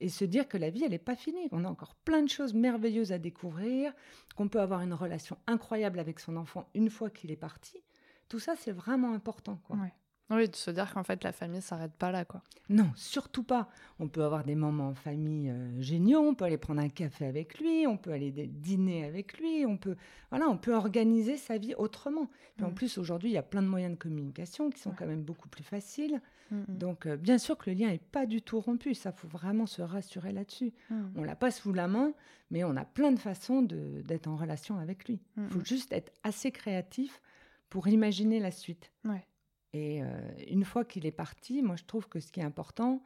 et 0.00 0.08
se 0.08 0.24
dire 0.24 0.48
que 0.48 0.58
la 0.58 0.70
vie, 0.70 0.84
elle 0.84 0.90
n'est 0.90 0.98
pas 0.98 1.16
finie. 1.16 1.48
On 1.52 1.64
a 1.64 1.68
encore 1.68 1.94
plein 1.94 2.22
de 2.22 2.28
choses 2.28 2.54
merveilleuses 2.54 3.12
à 3.12 3.18
découvrir, 3.18 3.92
qu'on 4.36 4.48
peut 4.48 4.60
avoir 4.60 4.82
une 4.82 4.94
relation 4.94 5.38
incroyable 5.46 5.98
avec 5.98 6.18
son 6.18 6.36
enfant 6.36 6.68
une 6.74 6.90
fois 6.90 7.08
qu'il 7.08 7.30
est 7.30 7.36
parti. 7.36 7.82
Tout 8.28 8.40
ça, 8.40 8.56
c'est 8.56 8.72
vraiment 8.72 9.12
important. 9.14 9.60
Quoi. 9.64 9.76
Ouais. 9.76 9.92
Oui, 10.30 10.48
de 10.48 10.56
se 10.56 10.70
dire 10.70 10.92
qu'en 10.94 11.02
fait, 11.04 11.24
la 11.24 11.32
famille 11.32 11.60
s'arrête 11.60 11.92
pas 11.92 12.10
là, 12.10 12.24
quoi. 12.24 12.42
Non, 12.70 12.90
surtout 12.94 13.42
pas. 13.42 13.68
On 13.98 14.08
peut 14.08 14.24
avoir 14.24 14.44
des 14.44 14.54
moments 14.54 14.88
en 14.88 14.94
famille 14.94 15.50
euh, 15.50 15.80
géniaux, 15.82 16.20
on 16.20 16.34
peut 16.34 16.46
aller 16.46 16.56
prendre 16.56 16.80
un 16.80 16.88
café 16.88 17.26
avec 17.26 17.58
lui, 17.58 17.86
on 17.86 17.98
peut 17.98 18.12
aller 18.12 18.30
dîner 18.30 19.04
avec 19.04 19.38
lui, 19.38 19.66
on 19.66 19.76
peut, 19.76 19.96
voilà, 20.30 20.48
on 20.48 20.56
peut 20.56 20.74
organiser 20.74 21.36
sa 21.36 21.58
vie 21.58 21.74
autrement. 21.74 22.30
Puis 22.56 22.64
en 22.64 22.70
Mm. 22.70 22.74
plus, 22.74 22.96
aujourd'hui, 22.96 23.28
il 23.30 23.34
y 23.34 23.38
a 23.38 23.42
plein 23.42 23.60
de 23.62 23.66
moyens 23.68 23.92
de 23.92 23.98
communication 23.98 24.70
qui 24.70 24.80
sont 24.80 24.90
Ouais. 24.90 24.96
quand 24.98 25.06
même 25.06 25.22
beaucoup 25.22 25.48
plus 25.48 25.64
faciles. 25.64 26.20
Donc, 26.68 27.06
euh, 27.06 27.16
bien 27.16 27.38
sûr 27.38 27.56
que 27.56 27.70
le 27.70 27.76
lien 27.76 27.88
n'est 27.88 27.96
pas 27.98 28.26
du 28.26 28.42
tout 28.42 28.60
rompu. 28.60 28.92
Ça, 28.94 29.10
faut 29.10 29.26
vraiment 29.28 29.64
se 29.64 29.80
rassurer 29.80 30.32
là-dessus. 30.32 30.74
Hmm. 30.90 31.08
On 31.16 31.24
l'a 31.24 31.34
pas 31.34 31.50
sous 31.50 31.72
la 31.72 31.88
main, 31.88 32.12
mais 32.50 32.62
on 32.62 32.76
a 32.76 32.84
plein 32.84 33.10
de 33.10 33.18
façons 33.18 33.62
de- 33.62 34.02
d'être 34.02 34.28
en 34.28 34.36
relation 34.36 34.76
avec 34.78 35.06
lui. 35.08 35.18
Il 35.38 35.48
faut 35.48 35.64
juste 35.64 35.92
être 35.94 36.12
assez 36.24 36.50
créatif 36.52 37.22
pour 37.70 37.88
imaginer 37.88 38.38
la 38.38 38.50
suite. 38.50 38.92
Ouais. 39.06 39.26
Et 39.72 40.02
euh, 40.02 40.06
une 40.48 40.64
fois 40.64 40.84
qu'il 40.84 41.06
est 41.06 41.12
parti, 41.12 41.62
moi 41.62 41.76
je 41.76 41.84
trouve 41.84 42.08
que 42.08 42.20
ce 42.20 42.30
qui 42.30 42.40
est 42.40 42.44
important, 42.44 43.02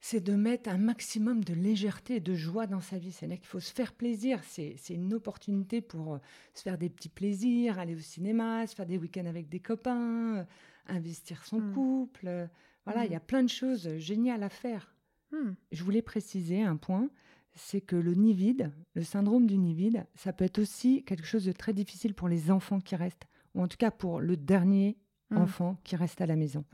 c'est 0.00 0.20
de 0.20 0.34
mettre 0.34 0.68
un 0.68 0.78
maximum 0.78 1.44
de 1.44 1.54
légèreté 1.54 2.16
et 2.16 2.20
de 2.20 2.34
joie 2.34 2.66
dans 2.66 2.80
sa 2.80 2.98
vie. 2.98 3.12
C'est-à-dire 3.12 3.38
qu'il 3.38 3.46
faut 3.46 3.60
se 3.60 3.72
faire 3.72 3.92
plaisir. 3.92 4.42
C'est 4.42 4.76
une 4.90 5.14
opportunité 5.14 5.80
pour 5.80 6.14
euh, 6.14 6.18
se 6.54 6.62
faire 6.62 6.76
des 6.76 6.90
petits 6.90 7.08
plaisirs, 7.08 7.78
aller 7.78 7.94
au 7.94 8.00
cinéma, 8.00 8.66
se 8.66 8.74
faire 8.74 8.86
des 8.86 8.98
week-ends 8.98 9.26
avec 9.26 9.48
des 9.48 9.60
copains, 9.60 10.38
euh, 10.38 10.44
investir 10.88 11.44
son 11.44 11.60
Mm. 11.60 11.72
couple. 11.74 12.48
Voilà, 12.84 13.06
il 13.06 13.12
y 13.12 13.14
a 13.14 13.20
plein 13.20 13.44
de 13.44 13.48
choses 13.48 13.96
géniales 13.98 14.42
à 14.42 14.48
faire. 14.48 14.92
Hmm. 15.30 15.52
Je 15.70 15.84
voulais 15.84 16.02
préciser 16.02 16.62
un 16.62 16.76
point, 16.76 17.08
c'est 17.54 17.80
que 17.80 17.94
le 17.94 18.14
nid 18.14 18.34
vide, 18.34 18.72
le 18.94 19.02
syndrome 19.04 19.46
du 19.46 19.56
nid 19.56 19.72
vide, 19.74 20.04
ça 20.16 20.32
peut 20.32 20.44
être 20.44 20.58
aussi 20.58 21.04
quelque 21.04 21.24
chose 21.26 21.44
de 21.44 21.52
très 21.52 21.72
difficile 21.72 22.12
pour 22.14 22.28
les 22.28 22.50
enfants 22.50 22.80
qui 22.80 22.96
restent, 22.96 23.28
ou 23.54 23.62
en 23.62 23.68
tout 23.68 23.76
cas 23.76 23.92
pour 23.92 24.20
le 24.20 24.36
dernier 24.36 24.98
mmh. 25.32 25.38
enfants 25.38 25.76
qui 25.84 25.96
restent 25.96 26.20
à 26.20 26.26
la 26.26 26.36
maison. 26.36 26.64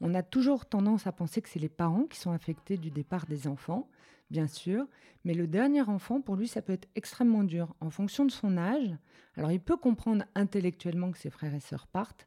On 0.00 0.14
a 0.14 0.22
toujours 0.22 0.66
tendance 0.66 1.06
à 1.06 1.12
penser 1.12 1.42
que 1.42 1.48
c'est 1.48 1.58
les 1.58 1.68
parents 1.68 2.04
qui 2.04 2.18
sont 2.18 2.30
affectés 2.30 2.76
du 2.76 2.90
départ 2.90 3.26
des 3.26 3.46
enfants, 3.46 3.88
bien 4.30 4.46
sûr, 4.46 4.86
mais 5.24 5.34
le 5.34 5.46
dernier 5.46 5.82
enfant, 5.82 6.20
pour 6.20 6.36
lui, 6.36 6.48
ça 6.48 6.62
peut 6.62 6.72
être 6.72 6.88
extrêmement 6.94 7.44
dur 7.44 7.74
en 7.80 7.90
fonction 7.90 8.24
de 8.24 8.30
son 8.30 8.56
âge. 8.56 8.96
Alors, 9.36 9.52
il 9.52 9.60
peut 9.60 9.76
comprendre 9.76 10.24
intellectuellement 10.34 11.10
que 11.10 11.18
ses 11.18 11.30
frères 11.30 11.54
et 11.54 11.60
sœurs 11.60 11.86
partent. 11.86 12.26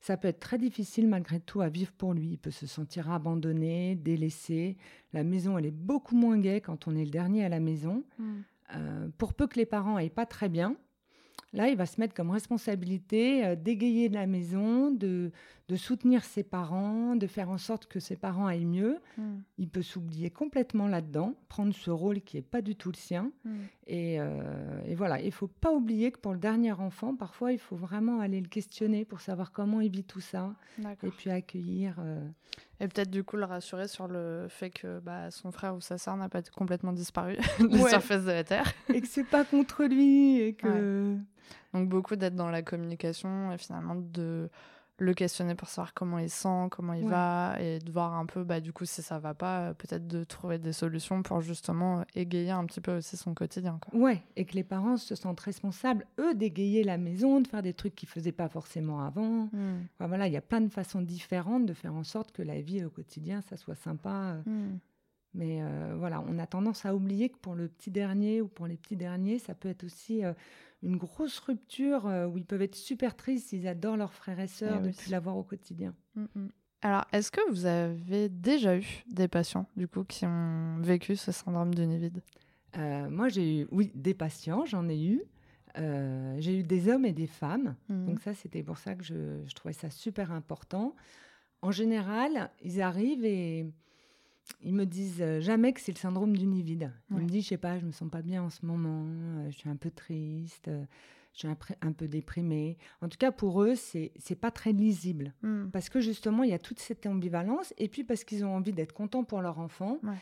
Ça 0.00 0.18
peut 0.18 0.28
être 0.28 0.40
très 0.40 0.58
difficile 0.58 1.08
malgré 1.08 1.40
tout 1.40 1.62
à 1.62 1.68
vivre 1.68 1.92
pour 1.92 2.12
lui. 2.12 2.32
Il 2.32 2.38
peut 2.38 2.50
se 2.50 2.66
sentir 2.66 3.10
abandonné, 3.10 3.94
délaissé. 3.94 4.76
La 5.14 5.24
maison, 5.24 5.56
elle 5.56 5.64
est 5.64 5.70
beaucoup 5.70 6.14
moins 6.14 6.38
gaie 6.38 6.60
quand 6.60 6.86
on 6.86 6.94
est 6.94 7.04
le 7.04 7.10
dernier 7.10 7.44
à 7.44 7.48
la 7.48 7.60
maison. 7.60 8.04
Mmh. 8.18 8.32
Euh, 8.74 9.08
pour 9.16 9.34
peu 9.34 9.46
que 9.46 9.56
les 9.56 9.66
parents 9.66 9.96
aillent 9.96 10.10
pas 10.10 10.26
très 10.26 10.48
bien, 10.48 10.76
Là, 11.54 11.68
il 11.68 11.76
va 11.76 11.86
se 11.86 12.00
mettre 12.00 12.14
comme 12.14 12.30
responsabilité 12.30 13.44
euh, 13.46 13.54
d'égayer 13.54 14.08
la 14.08 14.26
maison, 14.26 14.90
de, 14.90 15.30
soutenir 15.76 16.24
ses 16.24 16.42
parents, 16.42 17.16
de 17.16 17.26
faire 17.26 17.48
en 17.48 17.56
sorte 17.56 17.86
que 17.86 17.98
ses 17.98 18.16
parents 18.16 18.46
aillent 18.46 18.66
mieux. 18.66 18.98
Hmm. 19.16 19.38
Il 19.56 19.68
peut 19.70 19.82
s'oublier 19.82 20.30
complètement 20.30 20.88
là-dedans, 20.88 21.34
prendre 21.48 21.74
ce 21.74 21.90
rôle 21.90 22.20
qui 22.20 22.36
n'est 22.36 22.42
pas 22.42 22.60
du 22.60 22.76
tout 22.76 22.90
le 22.90 22.96
sien. 22.96 23.32
Hmm. 23.44 23.60
Euh, 23.90 24.82
et, 24.86 24.94
voilà, 24.94 25.20
il 25.20 25.32
faut 25.32 25.46
pas 25.46 25.72
oublier 25.72 26.12
que 26.12 26.18
pour 26.18 26.32
le 26.32 26.38
dernier 26.38 26.72
enfant, 26.72 27.16
parfois, 27.16 27.52
il 27.52 27.58
faut 27.58 27.76
vraiment 27.76 28.20
aller 28.20 28.40
le 28.40 28.48
questionner 28.48 29.06
pour 29.06 29.20
savoir 29.20 29.52
comment 29.52 29.80
il 29.80 29.90
vit 29.90 30.04
tout 30.04 30.20
ça. 30.20 30.54
Et 31.02 31.10
puis 31.10 31.30
accueillir. 31.30 31.96
Euh, 31.98 32.28
et 32.80 32.88
peut-être 32.88 33.10
du 33.10 33.24
coup 33.24 33.36
le 33.36 33.44
rassurer 33.44 33.88
sur 33.88 34.06
le 34.08 34.46
fait 34.48 34.70
que 34.70 34.98
bah, 35.00 35.30
son 35.30 35.50
frère 35.50 35.74
ou 35.74 35.80
sa 35.80 35.96
sœur 35.96 36.16
n'a 36.16 36.28
pas 36.28 36.42
complètement 36.42 36.92
disparu 36.92 37.36
de 37.58 37.76
la 37.76 37.88
surface 37.88 38.24
de 38.24 38.32
la 38.32 38.44
Terre. 38.44 38.70
et 38.92 39.00
que 39.00 39.06
c'est 39.06 39.24
pas 39.24 39.44
contre 39.44 39.84
lui. 39.84 40.40
Et 40.40 40.54
que... 40.54 41.16
Donc 41.72 41.88
beaucoup 41.88 42.16
d'être 42.16 42.36
dans 42.36 42.50
la 42.50 42.62
communication 42.62 43.52
et 43.52 43.58
finalement 43.58 43.94
de 43.96 44.50
le 44.98 45.12
questionner 45.12 45.54
pour 45.54 45.68
savoir 45.68 45.92
comment 45.92 46.18
il 46.18 46.30
sent, 46.30 46.68
comment 46.70 46.92
il 46.92 47.08
va, 47.08 47.56
et 47.60 47.80
de 47.80 47.90
voir 47.90 48.14
un 48.14 48.26
peu, 48.26 48.44
bah, 48.44 48.60
du 48.60 48.72
coup, 48.72 48.84
si 48.84 49.02
ça 49.02 49.18
va 49.18 49.34
pas, 49.34 49.60
euh, 49.70 49.74
peut-être 49.74 50.06
de 50.06 50.22
trouver 50.22 50.58
des 50.58 50.72
solutions 50.72 51.22
pour 51.22 51.40
justement 51.40 52.00
euh, 52.00 52.02
égayer 52.14 52.52
un 52.52 52.64
petit 52.64 52.80
peu 52.80 52.96
aussi 52.96 53.16
son 53.16 53.34
quotidien. 53.34 53.78
Quoi. 53.80 53.98
Ouais, 53.98 54.22
et 54.36 54.44
que 54.44 54.54
les 54.54 54.62
parents 54.62 54.96
se 54.96 55.16
sentent 55.16 55.40
responsables, 55.40 56.06
eux, 56.20 56.34
d'égayer 56.34 56.84
la 56.84 56.96
maison, 56.96 57.40
de 57.40 57.48
faire 57.48 57.62
des 57.62 57.74
trucs 57.74 57.96
qu'ils 57.96 58.08
faisaient 58.08 58.32
pas 58.32 58.48
forcément 58.48 59.00
avant. 59.00 59.48
Mmh. 59.52 59.88
voilà, 59.98 60.28
il 60.28 60.32
y 60.32 60.36
a 60.36 60.42
plein 60.42 60.60
de 60.60 60.68
façons 60.68 61.00
différentes 61.00 61.66
de 61.66 61.74
faire 61.74 61.94
en 61.94 62.04
sorte 62.04 62.30
que 62.30 62.42
la 62.42 62.60
vie 62.60 62.84
au 62.84 62.90
quotidien, 62.90 63.40
ça 63.42 63.56
soit 63.56 63.74
sympa. 63.74 64.10
Euh. 64.10 64.42
Mmh. 64.46 64.78
Mais 65.36 65.64
voilà, 65.96 66.22
on 66.28 66.38
a 66.38 66.46
tendance 66.46 66.86
à 66.86 66.94
oublier 66.94 67.28
que 67.28 67.36
pour 67.38 67.56
le 67.56 67.66
petit 67.66 67.90
dernier 67.90 68.40
ou 68.40 68.46
pour 68.46 68.68
les 68.68 68.76
petits 68.76 68.94
derniers, 68.94 69.40
ça 69.40 69.52
peut 69.52 69.68
être 69.68 69.82
aussi 69.82 70.22
une 70.84 70.96
grosse 70.96 71.38
rupture 71.40 72.06
euh, 72.06 72.26
où 72.26 72.38
ils 72.38 72.44
peuvent 72.44 72.62
être 72.62 72.76
super 72.76 73.16
tristes, 73.16 73.52
ils 73.52 73.66
adorent 73.66 73.96
leurs 73.96 74.12
frères 74.12 74.38
et 74.38 74.46
sœurs 74.46 74.76
eh 74.78 74.82
de 74.82 74.88
ne 74.88 74.92
plus 74.92 75.10
l'avoir 75.10 75.36
au 75.36 75.42
quotidien. 75.42 75.94
Mm, 76.14 76.24
mm. 76.34 76.48
Alors, 76.82 77.04
est-ce 77.12 77.30
que 77.30 77.40
vous 77.50 77.64
avez 77.64 78.28
déjà 78.28 78.76
eu 78.76 79.04
des 79.10 79.26
patients, 79.26 79.66
du 79.74 79.88
coup, 79.88 80.04
qui 80.04 80.26
ont 80.26 80.76
vécu 80.80 81.16
ce 81.16 81.32
syndrome 81.32 81.74
de 81.74 81.82
nid 81.82 81.98
vide 81.98 82.22
euh, 82.76 83.08
Moi, 83.08 83.28
j'ai 83.28 83.60
eu, 83.60 83.68
oui, 83.72 83.90
des 83.94 84.12
patients, 84.12 84.66
j'en 84.66 84.88
ai 84.88 85.02
eu. 85.02 85.22
Euh, 85.78 86.36
j'ai 86.38 86.58
eu 86.58 86.62
des 86.62 86.88
hommes 86.88 87.06
et 87.06 87.14
des 87.14 87.26
femmes. 87.26 87.74
Mm. 87.88 88.06
Donc 88.06 88.20
ça, 88.20 88.34
c'était 88.34 88.62
pour 88.62 88.76
ça 88.76 88.94
que 88.94 89.02
je, 89.02 89.42
je, 89.46 89.54
trouvais 89.54 89.72
ça 89.72 89.88
super 89.88 90.30
important. 90.30 90.94
En 91.62 91.70
général, 91.70 92.50
ils 92.62 92.82
arrivent 92.82 93.24
et 93.24 93.66
ils 94.62 94.74
me 94.74 94.84
disent 94.84 95.20
euh, 95.20 95.40
jamais 95.40 95.72
que 95.72 95.80
c'est 95.80 95.92
le 95.92 95.98
syndrome 95.98 96.36
du 96.36 96.46
nid 96.46 96.62
vide. 96.62 96.92
Ils 97.10 97.16
me 97.16 97.28
disent, 97.28 97.44
je 97.44 97.48
sais 97.50 97.56
pas, 97.56 97.78
je 97.78 97.84
me 97.84 97.92
sens 97.92 98.10
pas 98.10 98.22
bien 98.22 98.42
en 98.42 98.50
ce 98.50 98.64
moment, 98.64 99.04
euh, 99.06 99.50
je 99.50 99.56
suis 99.56 99.68
un 99.68 99.76
peu 99.76 99.90
triste, 99.90 100.68
euh, 100.68 100.84
je 101.32 101.40
suis 101.40 101.48
un, 101.48 101.92
peu 101.92 102.06
déprimée. 102.06 102.78
En 103.00 103.08
tout 103.08 103.18
cas, 103.18 103.32
pour 103.32 103.62
eux, 103.62 103.74
c'est 103.74 104.12
c'est 104.18 104.36
pas 104.36 104.50
très 104.50 104.72
lisible 104.72 105.34
hmm. 105.42 105.68
parce 105.70 105.88
que 105.88 106.00
justement, 106.00 106.44
il 106.44 106.50
y 106.50 106.54
a 106.54 106.58
toute 106.58 106.78
cette 106.78 107.06
ambivalence 107.06 107.74
et 107.78 107.88
puis 107.88 108.04
parce 108.04 108.24
qu'ils 108.24 108.44
ont 108.44 108.54
envie 108.54 108.72
d'être 108.72 108.92
contents 108.92 109.24
pour 109.24 109.40
leur 109.40 109.58
enfant, 109.58 109.98
ils 110.04 110.12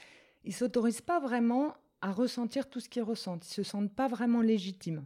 ils 0.44 0.54
s'autorisent 0.54 1.02
pas 1.02 1.20
vraiment 1.20 1.74
à 2.00 2.10
ressentir 2.10 2.68
tout 2.68 2.80
ce 2.80 2.88
qu'ils 2.88 3.02
ressentent. 3.02 3.46
Ils 3.48 3.54
se 3.54 3.62
sentent 3.62 3.94
pas 3.94 4.08
vraiment 4.08 4.40
légitimes. 4.40 5.04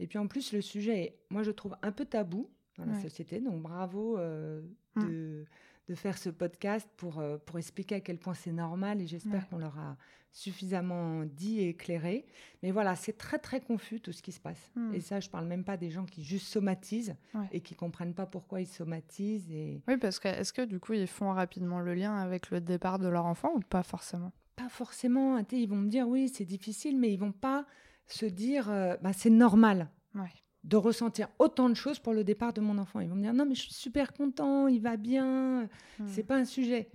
Et 0.00 0.06
puis 0.06 0.18
en 0.18 0.26
plus, 0.26 0.52
le 0.52 0.60
sujet 0.60 1.02
est, 1.02 1.18
moi, 1.30 1.42
je 1.42 1.52
trouve 1.52 1.76
un 1.82 1.92
peu 1.92 2.04
tabou 2.04 2.50
dans 2.76 2.84
la 2.84 3.00
société. 3.00 3.40
Donc 3.40 3.62
bravo 3.62 4.18
hmm. 4.18 5.02
de 5.02 5.46
de 5.88 5.94
faire 5.94 6.16
ce 6.16 6.30
podcast 6.30 6.88
pour, 6.96 7.18
euh, 7.18 7.36
pour 7.38 7.58
expliquer 7.58 7.96
à 7.96 8.00
quel 8.00 8.18
point 8.18 8.34
c'est 8.34 8.52
normal 8.52 9.00
et 9.02 9.06
j'espère 9.06 9.48
qu'on 9.48 9.58
leur 9.58 9.78
a 9.78 9.96
suffisamment 10.32 11.24
dit 11.24 11.60
et 11.60 11.68
éclairé. 11.70 12.26
Mais 12.62 12.72
voilà, 12.72 12.96
c'est 12.96 13.16
très 13.16 13.38
très 13.38 13.60
confus 13.60 14.00
tout 14.00 14.12
ce 14.12 14.22
qui 14.22 14.32
se 14.32 14.40
passe. 14.40 14.72
Hmm. 14.74 14.92
Et 14.92 15.00
ça, 15.00 15.20
je 15.20 15.30
parle 15.30 15.46
même 15.46 15.62
pas 15.62 15.76
des 15.76 15.90
gens 15.90 16.04
qui 16.04 16.24
juste 16.24 16.48
somatisent 16.48 17.14
et 17.52 17.60
qui 17.60 17.74
comprennent 17.74 18.14
pas 18.14 18.26
pourquoi 18.26 18.60
ils 18.60 18.66
somatisent. 18.66 19.50
Et... 19.52 19.82
Oui, 19.86 19.96
parce 19.96 20.18
que 20.18 20.28
est-ce 20.28 20.52
que 20.52 20.62
du 20.62 20.80
coup 20.80 20.94
ils 20.94 21.06
font 21.06 21.32
rapidement 21.32 21.80
le 21.80 21.94
lien 21.94 22.16
avec 22.16 22.50
le 22.50 22.60
départ 22.60 22.98
de 22.98 23.08
leur 23.08 23.26
enfant 23.26 23.52
ou 23.54 23.60
pas 23.60 23.82
forcément? 23.82 24.32
Pas 24.56 24.68
forcément. 24.68 25.38
Ils 25.52 25.68
vont 25.68 25.76
me 25.76 25.88
dire 25.88 26.08
oui, 26.08 26.28
c'est 26.28 26.44
difficile, 26.44 26.98
mais 26.98 27.12
ils 27.12 27.18
vont 27.18 27.32
pas 27.32 27.66
se 28.06 28.26
dire 28.26 28.70
euh, 28.70 28.96
bah, 29.02 29.12
c'est 29.12 29.30
normal. 29.30 29.90
Ouais 30.14 30.30
de 30.64 30.76
ressentir 30.76 31.28
autant 31.38 31.68
de 31.68 31.74
choses 31.74 31.98
pour 31.98 32.14
le 32.14 32.24
départ 32.24 32.52
de 32.52 32.60
mon 32.60 32.78
enfant. 32.78 33.00
Ils 33.00 33.08
vont 33.08 33.16
me 33.16 33.22
dire 33.22 33.34
non 33.34 33.46
mais 33.46 33.54
je 33.54 33.62
suis 33.62 33.74
super 33.74 34.12
content, 34.12 34.66
il 34.66 34.80
va 34.80 34.96
bien, 34.96 35.68
hmm. 35.98 36.06
c'est 36.08 36.24
pas 36.24 36.36
un 36.36 36.44
sujet. 36.44 36.90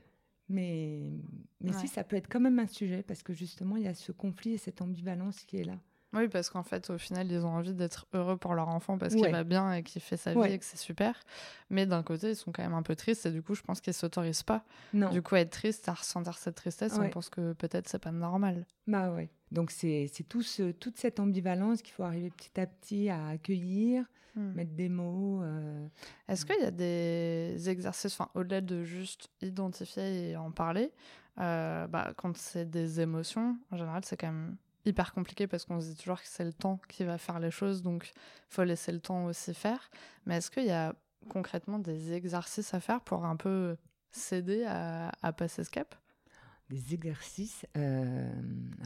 Mais, 0.49 1.11
mais 1.61 1.73
si, 1.73 1.87
ça 1.87 2.03
peut 2.03 2.15
être 2.15 2.27
quand 2.27 2.39
même 2.39 2.57
un 2.57 2.65
sujet 2.65 3.03
parce 3.03 3.21
que 3.21 3.33
justement, 3.33 3.77
il 3.77 3.83
y 3.83 3.87
a 3.87 3.93
ce 3.93 4.11
conflit 4.11 4.53
et 4.53 4.57
cette 4.57 4.81
ambivalence 4.81 5.43
qui 5.43 5.57
est 5.57 5.63
là. 5.63 5.79
Oui, 6.13 6.27
parce 6.27 6.49
qu'en 6.49 6.63
fait, 6.63 6.89
au 6.89 6.97
final, 6.97 7.31
ils 7.31 7.45
ont 7.45 7.49
envie 7.49 7.73
d'être 7.73 8.07
heureux 8.13 8.35
pour 8.35 8.55
leur 8.55 8.69
enfant 8.69 8.97
parce 8.97 9.13
qu'il 9.13 9.29
va 9.29 9.43
bien 9.43 9.73
et 9.73 9.83
qu'il 9.83 10.01
fait 10.01 10.17
sa 10.17 10.33
vie 10.33 10.53
et 10.53 10.57
que 10.57 10.65
c'est 10.65 10.77
super. 10.77 11.19
Mais 11.69 11.85
d'un 11.85 12.01
côté, 12.01 12.31
ils 12.31 12.35
sont 12.35 12.51
quand 12.51 12.63
même 12.63 12.73
un 12.73 12.81
peu 12.81 12.95
tristes 12.95 13.27
et 13.27 13.31
du 13.31 13.43
coup, 13.43 13.53
je 13.53 13.61
pense 13.61 13.79
qu'ils 13.79 13.93
s'autorisent 13.93 14.43
pas. 14.43 14.63
Non. 14.93 15.09
Du 15.09 15.21
coup, 15.21 15.35
à 15.35 15.41
être 15.41 15.51
triste, 15.51 15.87
à 15.87 15.93
ressentir 15.93 16.37
cette 16.37 16.55
tristesse, 16.55 16.97
on 16.99 17.09
pense 17.09 17.29
que 17.29 17.53
peut-être 17.53 17.87
c'est 17.87 17.99
pas 17.99 18.11
normal. 18.11 18.65
Bah 18.87 19.11
ouais. 19.11 19.29
Donc 19.51 19.71
c'est 19.71 20.09
tout 20.27 20.41
ce, 20.41 20.71
toute 20.71 20.97
cette 20.97 21.19
ambivalence 21.19 21.81
qu'il 21.81 21.93
faut 21.93 22.03
arriver 22.03 22.31
petit 22.31 22.59
à 22.59 22.65
petit 22.65 23.09
à 23.09 23.27
accueillir, 23.29 24.05
hmm. 24.35 24.53
mettre 24.53 24.73
des 24.73 24.89
mots. 24.89 25.43
Euh, 25.43 25.87
Est-ce 26.27 26.45
qu'il 26.45 26.59
y 26.59 26.65
a 26.65 26.71
des 26.71 27.69
exercices, 27.69 28.13
enfin, 28.19 28.29
au-delà 28.33 28.61
de 28.61 28.83
juste 28.83 29.29
identifier 29.41 30.31
et 30.31 30.35
en 30.37 30.51
parler, 30.51 30.91
euh, 31.39 31.87
bah, 31.87 32.13
quand 32.17 32.35
c'est 32.35 32.69
des 32.69 32.99
émotions, 32.99 33.57
en 33.71 33.77
général, 33.77 34.03
c'est 34.05 34.17
quand 34.17 34.31
même 34.31 34.57
hyper 34.85 35.13
compliqué 35.13 35.47
parce 35.47 35.65
qu'on 35.65 35.81
se 35.81 35.87
dit 35.87 35.95
toujours 35.95 36.21
que 36.21 36.27
c'est 36.27 36.45
le 36.45 36.53
temps 36.53 36.79
qui 36.87 37.03
va 37.03 37.17
faire 37.17 37.39
les 37.39 37.51
choses, 37.51 37.81
donc 37.81 38.11
il 38.15 38.53
faut 38.53 38.63
laisser 38.63 38.91
le 38.91 38.99
temps 38.99 39.25
aussi 39.25 39.53
faire. 39.53 39.89
Mais 40.25 40.37
est-ce 40.37 40.49
qu'il 40.49 40.65
y 40.65 40.71
a 40.71 40.95
concrètement 41.29 41.79
des 41.79 42.13
exercices 42.13 42.73
à 42.73 42.79
faire 42.79 43.01
pour 43.01 43.25
un 43.25 43.35
peu 43.35 43.75
s'aider 44.11 44.65
à, 44.65 45.33
passer 45.33 45.63
ce 45.63 45.69
cap? 45.69 45.95
Des 46.69 46.93
exercices. 46.93 47.65
Euh, 47.77 48.31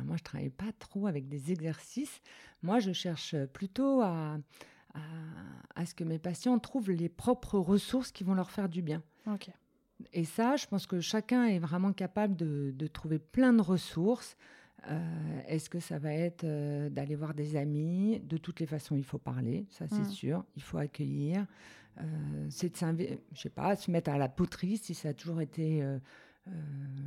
moi, 0.05 0.15
je 0.17 0.23
travaille 0.23 0.49
pas 0.49 0.71
trop 0.79 1.07
avec 1.07 1.27
des 1.27 1.51
exercices. 1.51 2.21
Moi, 2.61 2.79
je 2.79 2.93
cherche 2.93 3.35
plutôt 3.47 4.01
à, 4.01 4.37
à, 5.75 5.85
ce 5.85 5.93
que 5.93 6.03
mes 6.03 6.19
patients 6.19 6.57
trouvent 6.59 6.91
les 6.91 7.09
propres 7.09 7.59
ressources 7.59 8.11
qui 8.11 8.23
vont 8.23 8.33
leur 8.33 8.51
faire 8.51 8.69
du 8.69 8.81
bien. 8.81 9.03
Et 10.11 10.25
ça, 10.25 10.55
je 10.55 10.65
pense 10.65 10.85
que 10.85 10.99
chacun 10.99 11.45
est 11.45 11.59
vraiment 11.59 11.93
capable 11.93 12.35
de, 12.35 12.71
de 12.75 12.87
trouver 12.87 13.19
plein 13.19 13.53
de 13.53 13.61
ressources. 13.61 14.37
Euh, 14.89 15.41
est-ce 15.47 15.69
que 15.69 15.79
ça 15.79 15.97
va 15.97 16.13
être 16.13 16.43
euh, 16.43 16.89
d'aller 16.89 17.15
voir 17.15 17.33
des 17.33 17.55
amis? 17.55 18.19
De 18.25 18.37
toutes 18.37 18.59
les 18.59 18.65
façons, 18.65 18.95
il 18.95 19.03
faut 19.03 19.17
parler, 19.17 19.65
ça 19.69 19.87
c'est 19.87 19.99
mmh. 19.99 20.11
sûr. 20.11 20.45
Il 20.55 20.61
faut 20.61 20.77
accueillir. 20.77 21.45
Euh, 21.99 22.47
c'est 22.49 22.69
de 22.81 23.07
je 23.33 23.41
sais 23.41 23.49
pas, 23.49 23.75
se 23.75 23.91
mettre 23.91 24.09
à 24.09 24.17
la 24.17 24.27
poterie 24.27 24.77
si 24.77 24.93
ça 24.93 25.09
a 25.09 25.13
toujours 25.13 25.41
été 25.41 25.83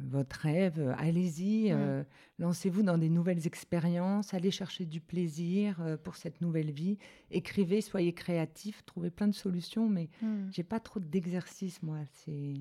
votre 0.09 0.37
rêve. 0.37 0.95
Allez-y, 0.97 1.71
mmh. 1.73 2.07
lancez-vous 2.39 2.83
dans 2.83 2.97
des 2.97 3.11
nouvelles 3.11 3.47
expériences, 3.47 4.33
allez 4.33 4.51
chercher 4.51 4.87
du 4.87 5.01
plaisir 5.01 5.99
pour 6.05 6.17
cette 6.17 6.41
nouvelle 6.41 6.71
vie. 6.71 6.97
Écrivez, 7.31 7.83
soyez 7.83 8.15
créatifs, 8.15 8.85
trouvez 8.87 9.11
plein 9.11 9.27
de 9.27 9.35
solutions, 9.35 9.89
mais 9.89 10.09
je 10.23 10.27
mmh. 10.27 10.51
j'ai 10.53 10.63
pas 10.63 10.81
trop 10.81 11.01
d'exercice 11.01 11.83
moi. 11.83 11.99
C'est 12.13 12.55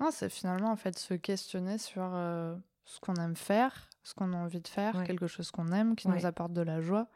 non, 0.00 0.10
c'est 0.10 0.28
finalement 0.28 0.72
en 0.72 0.76
fait 0.76 0.98
se 0.98 1.14
questionner 1.14 1.78
sur 1.78 2.02
ce 2.88 3.00
qu'on 3.00 3.14
aime 3.16 3.36
faire, 3.36 3.90
ce 4.02 4.14
qu'on 4.14 4.32
a 4.32 4.36
envie 4.36 4.62
de 4.62 4.68
faire, 4.68 5.04
quelque 5.04 5.26
chose 5.26 5.50
qu'on 5.50 5.72
aime, 5.72 5.94
qui 5.94 6.08
nous 6.08 6.24
apporte 6.24 6.54
de 6.54 6.62
la 6.62 6.80
joie. 6.80 7.06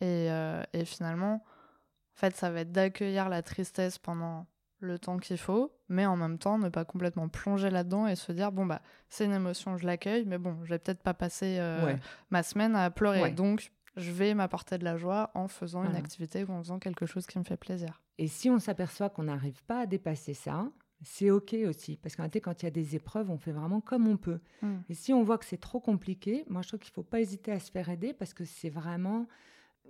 Et, 0.00 0.30
euh, 0.30 0.62
et, 0.72 0.84
finalement, 0.84 1.34
en 1.34 2.14
fait, 2.14 2.36
ça 2.36 2.50
va 2.50 2.60
être 2.60 2.70
d'accueillir 2.70 3.28
la 3.28 3.42
tristesse 3.42 3.98
pendant 3.98 4.46
le 4.78 4.98
temps 5.00 5.16
qu'il 5.16 5.38
faut, 5.38 5.74
mais 5.88 6.06
en 6.06 6.16
même 6.16 6.38
temps, 6.38 6.58
ne 6.58 6.68
pas 6.68 6.84
complètement 6.84 7.28
plonger 7.28 7.70
là-dedans 7.70 8.06
et 8.06 8.14
se 8.14 8.30
dire, 8.30 8.52
bon, 8.52 8.66
bah, 8.66 8.80
c'est 9.08 9.24
une 9.24 9.32
émotion, 9.32 9.76
je 9.76 9.84
l'accueille, 9.84 10.24
mais 10.26 10.38
bon, 10.38 10.58
je 10.62 10.70
vais 10.70 10.78
peut-être 10.78 11.02
pas 11.02 11.14
passer 11.14 11.56
euh, 11.58 11.96
ma 12.30 12.44
semaine 12.44 12.76
à 12.76 12.90
pleurer. 12.90 13.32
Donc, 13.32 13.72
je 13.96 14.12
vais 14.12 14.32
m'apporter 14.34 14.78
de 14.78 14.84
la 14.84 14.96
joie 14.96 15.32
en 15.34 15.48
faisant 15.48 15.82
une 15.82 15.96
activité 15.96 16.44
ou 16.44 16.52
en 16.52 16.62
faisant 16.62 16.78
quelque 16.78 17.06
chose 17.06 17.26
qui 17.26 17.38
me 17.38 17.44
fait 17.44 17.56
plaisir. 17.56 18.00
Et 18.18 18.28
si 18.28 18.48
on 18.48 18.60
s'aperçoit 18.60 19.10
qu'on 19.10 19.24
n'arrive 19.24 19.64
pas 19.64 19.80
à 19.80 19.86
dépasser 19.86 20.34
ça, 20.34 20.68
c'est 21.02 21.30
OK 21.30 21.54
aussi. 21.68 21.96
Parce 21.96 22.16
qu'en 22.16 22.28
quand 22.28 22.62
il 22.62 22.66
y 22.66 22.68
a 22.68 22.70
des 22.70 22.96
épreuves, 22.96 23.30
on 23.30 23.38
fait 23.38 23.52
vraiment 23.52 23.80
comme 23.80 24.08
on 24.08 24.16
peut. 24.16 24.40
Hmm. 24.62 24.78
Et 24.88 24.94
si 24.94 25.12
on 25.12 25.22
voit 25.22 25.38
que 25.38 25.44
c'est 25.44 25.60
trop 25.60 25.80
compliqué, 25.80 26.44
moi, 26.48 26.62
je 26.62 26.68
trouve 26.68 26.80
qu'il 26.80 26.90
ne 26.92 26.94
faut 26.94 27.02
pas 27.02 27.20
hésiter 27.20 27.52
à 27.52 27.60
se 27.60 27.70
faire 27.70 27.88
aider 27.88 28.12
parce 28.12 28.32
que 28.34 28.44
c'est 28.44 28.70
vraiment 28.70 29.26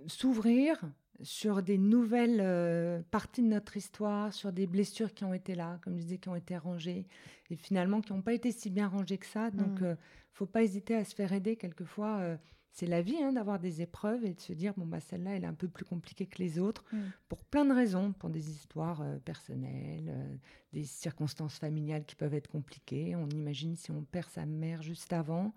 s'ouvrir 0.07 0.79
sur 1.23 1.63
des 1.63 1.77
nouvelles 1.79 2.39
euh, 2.41 3.01
parties 3.09 3.41
de 3.41 3.47
notre 3.47 3.75
histoire, 3.75 4.33
sur 4.33 4.51
des 4.51 4.67
blessures 4.67 5.13
qui 5.13 5.23
ont 5.23 5.33
été 5.33 5.55
là, 5.55 5.79
comme 5.81 5.97
je 5.97 6.03
disais, 6.03 6.17
qui 6.19 6.29
ont 6.29 6.35
été 6.35 6.55
rangées, 6.57 7.07
et 7.49 7.55
finalement 7.55 8.01
qui 8.01 8.13
n'ont 8.13 8.21
pas 8.21 8.33
été 8.33 8.51
si 8.51 8.69
bien 8.69 8.87
rangées 8.87 9.17
que 9.17 9.25
ça. 9.25 9.49
Donc, 9.49 9.77
il 9.79 9.83
Mm. 9.85 9.89
ne 9.91 9.95
faut 10.33 10.45
pas 10.45 10.61
hésiter 10.61 10.93
à 10.95 11.03
se 11.03 11.15
faire 11.15 11.33
aider. 11.33 11.55
Quelquefois, 11.55 12.17
euh, 12.19 12.37
c'est 12.79 12.85
la 12.85 13.01
vie 13.01 13.17
hein, 13.23 13.31
d'avoir 13.33 13.57
des 13.57 13.81
épreuves 13.81 14.23
et 14.23 14.33
de 14.35 14.39
se 14.39 14.53
dire, 14.53 14.73
bon, 14.77 14.85
bah, 14.85 14.99
celle-là, 14.99 15.31
elle 15.35 15.43
est 15.43 15.47
un 15.47 15.55
peu 15.55 15.67
plus 15.67 15.83
compliquée 15.83 16.27
que 16.27 16.37
les 16.37 16.59
autres, 16.59 16.83
Mm. 16.93 16.97
pour 17.27 17.39
plein 17.39 17.65
de 17.65 17.73
raisons, 17.73 18.13
pour 18.13 18.29
des 18.29 18.51
histoires 18.51 19.01
euh, 19.01 19.17
personnelles, 19.17 20.09
euh, 20.09 20.35
des 20.73 20.83
circonstances 20.83 21.57
familiales 21.57 22.05
qui 22.05 22.15
peuvent 22.15 22.35
être 22.35 22.47
compliquées. 22.49 23.15
On 23.15 23.27
imagine 23.29 23.75
si 23.75 23.89
on 23.89 24.03
perd 24.03 24.29
sa 24.29 24.45
mère 24.45 24.83
juste 24.83 25.11
avant. 25.11 25.53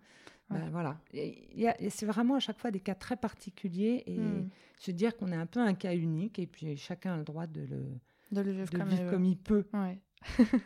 Bah, 0.48 0.56
voilà. 0.72 0.98
Et 1.12 1.62
et 1.78 1.90
c'est 1.90 2.06
vraiment 2.06 2.35
à 2.37 2.40
chaque 2.40 2.59
fois 2.59 2.70
des 2.70 2.80
cas 2.80 2.94
très 2.96 3.16
particuliers 3.16 4.02
et 4.06 4.18
Mm. 4.18 4.48
se 4.78 4.90
dire 4.90 5.14
qu'on 5.16 5.30
est 5.30 5.37
un 5.37 5.46
peu 5.46 5.61
un 5.61 5.74
cas 5.74 5.94
unique 5.94 6.38
et 6.38 6.46
puis 6.46 6.76
chacun 6.76 7.14
a 7.14 7.16
le 7.18 7.24
droit 7.24 7.46
de 7.46 7.61
le 7.61 7.85
De 8.33 8.40
le 8.40 8.50
vivre 8.52 8.70
de 8.72 8.78
comme 8.78 8.88
vivre 8.88 9.00
il 9.02 9.04
veut. 9.04 9.11
comme 9.12 9.24
il 9.26 9.37
peut. 9.37 9.64
Ouais. 9.74 10.00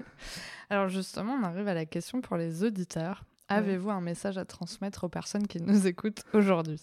Alors 0.71 0.89
justement, 0.89 1.35
on 1.35 1.43
arrive 1.43 1.69
à 1.69 1.75
la 1.75 1.85
question 1.87 2.21
pour 2.21 2.37
les 2.37 2.63
auditeurs. 2.65 3.25
Avez-vous 3.49 3.91
un 3.91 4.01
message 4.01 4.39
à 4.39 4.45
transmettre 4.45 5.05
aux 5.05 5.09
personnes 5.09 5.47
qui 5.47 5.61
nous 5.61 5.87
écoutent 5.87 6.25
aujourd'hui? 6.33 6.81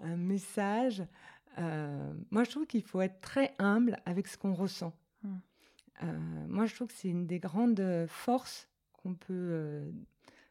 Un 0.00 0.16
message. 0.16 1.02
euh, 1.58 2.12
moi, 2.30 2.44
je 2.44 2.50
trouve 2.50 2.66
qu'il 2.66 2.82
faut 2.82 3.00
être 3.00 3.20
très 3.20 3.54
humble 3.58 3.98
avec 4.04 4.26
ce 4.26 4.36
qu'on 4.36 4.54
ressent. 4.54 4.92
Mm. 5.22 5.36
Euh, 6.02 6.46
moi, 6.48 6.66
je 6.66 6.74
trouve 6.74 6.88
que 6.88 6.94
c'est 6.94 7.08
une 7.08 7.26
des 7.26 7.38
grandes 7.38 8.06
forces 8.08 8.68
qu'on 8.92 9.14
peut, 9.14 9.32
euh, 9.32 9.90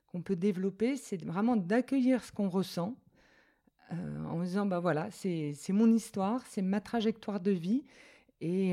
qu'on 0.08 0.22
peut 0.22 0.36
développer, 0.36 0.98
c'est 0.98 1.24
vraiment 1.24 1.56
d'accueillir 1.56 2.24
ce 2.24 2.32
qu'on 2.32 2.50
ressent 2.50 2.96
en 3.92 4.42
disant, 4.42 4.66
bah 4.66 4.80
voilà, 4.80 5.12
c'est 5.12 5.54
mon 5.70 5.92
histoire, 5.92 6.42
c'est 6.48 6.62
ma 6.62 6.80
trajectoire 6.80 7.42
de 7.42 7.52
vie 7.52 7.84
et, 8.40 8.72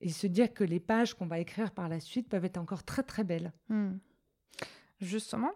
et 0.00 0.08
se 0.08 0.26
dire 0.26 0.54
que 0.54 0.64
les 0.64 0.80
pages 0.80 1.12
qu'on 1.12 1.26
va 1.26 1.38
écrire 1.38 1.70
par 1.70 1.90
la 1.90 2.00
suite 2.00 2.26
peuvent 2.26 2.46
être 2.46 2.56
encore 2.56 2.82
très 2.82 3.02
très 3.02 3.24
belles. 3.24 3.52
Hmm. 3.68 3.98
Justement, 5.00 5.52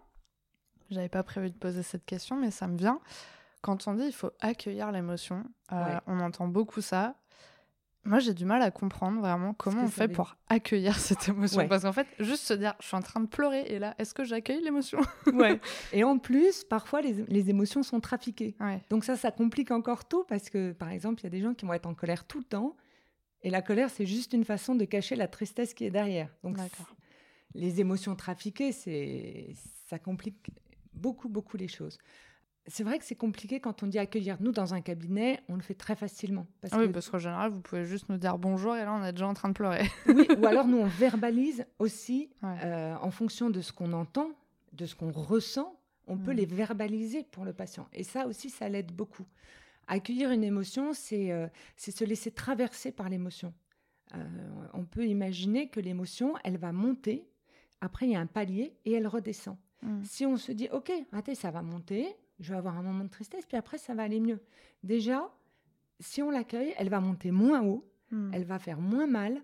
j'avais 0.89 1.09
pas 1.09 1.23
prévu 1.23 1.49
de 1.49 1.55
poser 1.57 1.83
cette 1.83 2.05
question, 2.05 2.35
mais 2.35 2.51
ça 2.51 2.67
me 2.67 2.77
vient. 2.77 2.99
Quand 3.61 3.87
on 3.87 3.93
dit 3.93 4.03
il 4.05 4.13
faut 4.13 4.31
accueillir 4.39 4.91
l'émotion, 4.91 5.43
euh, 5.71 5.85
Ouais. 5.85 5.99
on 6.07 6.19
entend 6.19 6.47
beaucoup 6.47 6.81
ça. 6.81 7.15
Moi, 8.03 8.17
j'ai 8.17 8.33
du 8.33 8.45
mal 8.45 8.63
à 8.63 8.71
comprendre 8.71 9.19
vraiment 9.19 9.53
comment 9.53 9.83
on 9.83 9.87
fait 9.87 10.07
veut 10.07 10.13
pour 10.13 10.35
accueillir 10.49 10.95
cette 10.99 11.29
émotion. 11.29 11.59
Ouais. 11.59 11.67
Parce 11.67 11.83
qu'en 11.83 11.93
fait, 11.93 12.07
juste 12.19 12.43
se 12.45 12.53
dire, 12.55 12.73
je 12.79 12.87
suis 12.87 12.95
en 12.97 13.01
train 13.03 13.19
de 13.19 13.27
pleurer, 13.27 13.61
et 13.67 13.77
là, 13.77 13.93
est-ce 13.99 14.15
que 14.15 14.23
j'accueille 14.23 14.63
l'émotion? 14.63 14.99
Ouais. 15.33 15.59
Et 15.93 16.03
en 16.03 16.17
plus, 16.17 16.63
parfois, 16.63 17.01
les, 17.01 17.13
les 17.27 17.49
émotions 17.51 17.83
sont 17.83 17.99
trafiquées. 17.99 18.55
Ouais. 18.59 18.81
Donc 18.89 19.03
ça, 19.05 19.17
ça 19.17 19.29
complique 19.31 19.69
encore 19.69 20.05
tout 20.05 20.23
parce 20.27 20.49
que, 20.49 20.71
par 20.71 20.89
exemple, 20.89 21.21
il 21.21 21.25
y 21.25 21.27
a 21.27 21.29
des 21.29 21.41
gens 21.41 21.53
qui 21.53 21.65
vont 21.67 21.73
être 21.73 21.85
en 21.85 21.93
colère 21.93 22.25
tout 22.25 22.39
le 22.39 22.43
temps. 22.45 22.75
Et 23.43 23.51
la 23.51 23.61
colère, 23.61 23.89
c'est 23.91 24.07
juste 24.07 24.33
une 24.33 24.45
façon 24.45 24.73
de 24.73 24.85
cacher 24.85 25.15
la 25.15 25.27
tristesse 25.27 25.75
qui 25.75 25.85
est 25.85 25.91
derrière. 25.91 26.29
Donc 26.43 26.57
les 27.55 27.79
émotions 27.81 28.15
trafiquées, 28.15 28.71
c'est 28.71 29.49
ça 29.87 29.99
complique 29.99 30.51
beaucoup, 30.93 31.29
beaucoup 31.29 31.57
les 31.57 31.67
choses. 31.67 31.97
C'est 32.67 32.83
vrai 32.83 32.99
que 32.99 33.05
c'est 33.05 33.15
compliqué 33.15 33.59
quand 33.59 33.81
on 33.81 33.87
dit 33.87 33.97
accueillir. 33.97 34.37
Nous, 34.39 34.51
dans 34.51 34.73
un 34.75 34.81
cabinet, 34.81 35.39
on 35.49 35.55
le 35.55 35.61
fait 35.63 35.73
très 35.73 35.95
facilement. 35.95 36.45
Parce 36.61 36.73
Ah 36.73 36.79
oui, 36.79 36.87
que- 36.87 36.91
parce 36.91 37.09
qu'en 37.09 37.17
général, 37.17 37.51
vous 37.51 37.59
pouvez 37.59 37.85
juste 37.85 38.07
nous 38.09 38.17
dire 38.17 38.37
bonjour, 38.37 38.75
et 38.75 38.85
là, 38.85 38.93
on 38.93 39.03
est 39.03 39.11
déjà 39.11 39.27
en 39.27 39.33
train 39.33 39.49
de 39.49 39.53
pleurer. 39.53 39.89
oui, 40.07 40.27
ou 40.37 40.45
alors 40.45 40.67
nous, 40.67 40.77
on 40.77 40.85
verbalise 40.85 41.65
aussi 41.79 42.29
Ouais. 42.43 42.55
euh, 42.63 42.95
en 43.01 43.09
fonction 43.11 43.49
de 43.49 43.61
ce 43.61 43.73
qu'on 43.73 43.93
entend, 43.93 44.29
de 44.73 44.85
ce 44.85 44.95
qu'on 44.95 45.11
ressent, 45.11 45.75
on 46.07 46.17
peut 46.17 46.33
Mm. 46.33 46.37
les 46.37 46.45
verbaliser 46.45 47.23
pour 47.23 47.45
le 47.45 47.53
patient. 47.53 47.87
Et 47.93 48.03
ça 48.03 48.27
aussi, 48.27 48.49
ça 48.51 48.69
l'aide 48.69 48.91
beaucoup. 48.91 49.25
Accueillir 49.87 50.29
une 50.31 50.43
émotion, 50.43 50.93
c'est 50.93 51.31
euh, 51.31 51.47
se 51.77 52.05
laisser 52.05 52.31
traverser 52.31 52.91
par 52.91 53.09
l'émotion. 53.09 53.53
Euh, 54.15 54.19
on 54.73 54.83
peut 54.85 55.05
imaginer 55.07 55.67
que 55.69 55.79
l'émotion, 55.79 56.35
elle 56.43 56.57
va 56.57 56.71
monter, 56.71 57.25
après 57.81 58.05
il 58.07 58.11
y 58.11 58.15
a 58.15 58.19
un 58.19 58.25
palier 58.27 58.73
et 58.85 58.93
elle 58.93 59.07
redescend. 59.07 59.57
Hmm. 59.81 60.03
Si 60.03 60.25
on 60.25 60.37
se 60.37 60.51
dit, 60.51 60.69
OK, 60.71 60.91
attends, 61.11 61.35
ça 61.35 61.51
va 61.51 61.61
monter, 61.61 62.07
je 62.39 62.51
vais 62.53 62.57
avoir 62.57 62.77
un 62.77 62.83
moment 62.83 63.03
de 63.03 63.09
tristesse, 63.09 63.45
puis 63.45 63.57
après 63.57 63.77
ça 63.77 63.93
va 63.95 64.03
aller 64.03 64.19
mieux. 64.19 64.39
Déjà, 64.83 65.29
si 65.99 66.21
on 66.21 66.29
l'accueille, 66.31 66.73
elle 66.77 66.89
va 66.89 66.99
monter 66.99 67.31
moins 67.31 67.61
haut, 67.63 67.87
Hmm. 68.11 68.29
elle 68.33 68.43
va 68.43 68.59
faire 68.59 68.81
moins 68.81 69.07
mal 69.07 69.41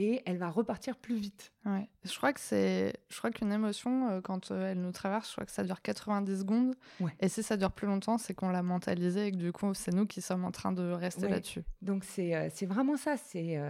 et 0.00 0.22
elle 0.26 0.38
va 0.38 0.48
repartir 0.48 0.96
plus 0.96 1.16
vite. 1.16 1.52
Ouais. 1.66 1.88
Je 2.04 2.16
crois 2.16 2.32
que 2.32 2.38
c'est, 2.38 2.94
je 3.10 3.18
crois 3.18 3.30
qu'une 3.32 3.50
émotion, 3.52 4.08
euh, 4.10 4.20
quand 4.20 4.52
euh, 4.52 4.70
elle 4.70 4.80
nous 4.80 4.92
traverse, 4.92 5.26
je 5.28 5.32
crois 5.32 5.44
que 5.44 5.50
ça 5.50 5.64
dure 5.64 5.82
90 5.82 6.38
secondes. 6.38 6.74
Ouais. 7.00 7.10
Et 7.18 7.28
si 7.28 7.42
ça 7.42 7.56
dure 7.56 7.72
plus 7.72 7.88
longtemps, 7.88 8.16
c'est 8.16 8.32
qu'on 8.32 8.50
l'a 8.50 8.62
mentalisé 8.62 9.26
et 9.26 9.32
que 9.32 9.36
du 9.36 9.50
coup, 9.52 9.74
c'est 9.74 9.92
nous 9.92 10.06
qui 10.06 10.20
sommes 10.22 10.44
en 10.44 10.52
train 10.52 10.70
de 10.70 10.88
rester 10.92 11.24
Ouais. 11.24 11.30
là-dessus. 11.30 11.64
Donc 11.82 12.04
c'est 12.04 12.34
euh, 12.36 12.48
c'est 12.54 12.66
vraiment 12.66 12.96
ça, 12.96 13.16
c'est 13.16 13.60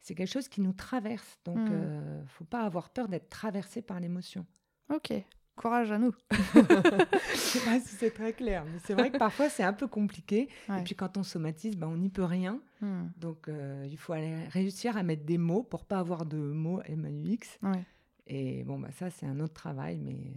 c'est 0.00 0.14
quelque 0.16 0.30
chose 0.32 0.48
qui 0.48 0.60
nous 0.60 0.72
traverse. 0.72 1.38
Donc 1.44 1.58
Mm. 1.58 1.68
euh, 1.70 2.24
faut 2.26 2.44
pas 2.44 2.62
avoir 2.62 2.90
peur 2.90 3.06
d'être 3.08 3.28
traversé 3.30 3.80
par 3.80 4.00
l'émotion. 4.00 4.44
Ok, 4.92 5.12
courage 5.58 5.90
à 5.92 5.98
nous. 5.98 6.12
Je 6.30 7.36
sais 7.36 7.60
pas 7.60 7.80
si 7.80 7.94
c'est 7.96 8.10
très 8.12 8.32
clair, 8.32 8.64
mais 8.64 8.78
c'est 8.84 8.94
vrai 8.94 9.10
que 9.10 9.18
parfois 9.18 9.48
c'est 9.50 9.62
un 9.62 9.72
peu 9.72 9.86
compliqué. 9.86 10.48
Ouais. 10.68 10.80
Et 10.80 10.84
puis 10.84 10.94
quand 10.94 11.16
on 11.16 11.22
somatise, 11.22 11.76
ben, 11.76 11.88
on 11.88 11.96
n'y 11.96 12.08
peut 12.10 12.24
rien. 12.24 12.60
Hmm. 12.80 13.08
Donc 13.16 13.48
euh, 13.48 13.86
il 13.90 13.96
faut 13.98 14.12
aller 14.12 14.34
réussir 14.48 14.96
à 14.96 15.02
mettre 15.02 15.24
des 15.24 15.38
mots 15.38 15.62
pour 15.62 15.84
pas 15.84 15.98
avoir 15.98 16.24
de 16.24 16.38
mots 16.38 16.80
MAUX. 16.88 17.58
Ouais. 17.62 17.84
Et 18.26 18.64
bon, 18.64 18.78
bah, 18.78 18.90
ça 18.92 19.10
c'est 19.10 19.26
un 19.26 19.40
autre 19.40 19.54
travail, 19.54 19.98
mais, 19.98 20.32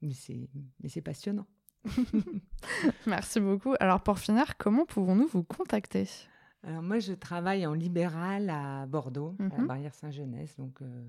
mais 0.00 0.14
c'est 0.14 0.48
mais 0.82 0.88
c'est 0.88 1.02
passionnant. 1.02 1.46
Merci 3.06 3.40
beaucoup. 3.40 3.74
Alors 3.80 4.00
pour 4.02 4.18
finir, 4.18 4.56
comment 4.56 4.86
pouvons-nous 4.86 5.26
vous 5.28 5.42
contacter? 5.42 6.08
Alors 6.64 6.82
moi 6.82 7.00
je 7.00 7.12
travaille 7.12 7.66
en 7.66 7.74
libéral 7.74 8.48
à 8.50 8.86
Bordeaux, 8.86 9.34
à 9.40 9.42
la 9.48 9.58
Mhm. 9.58 9.66
barrière 9.66 9.94
Saint-Genès. 9.94 10.56
Donc 10.56 10.80
euh, 10.82 11.04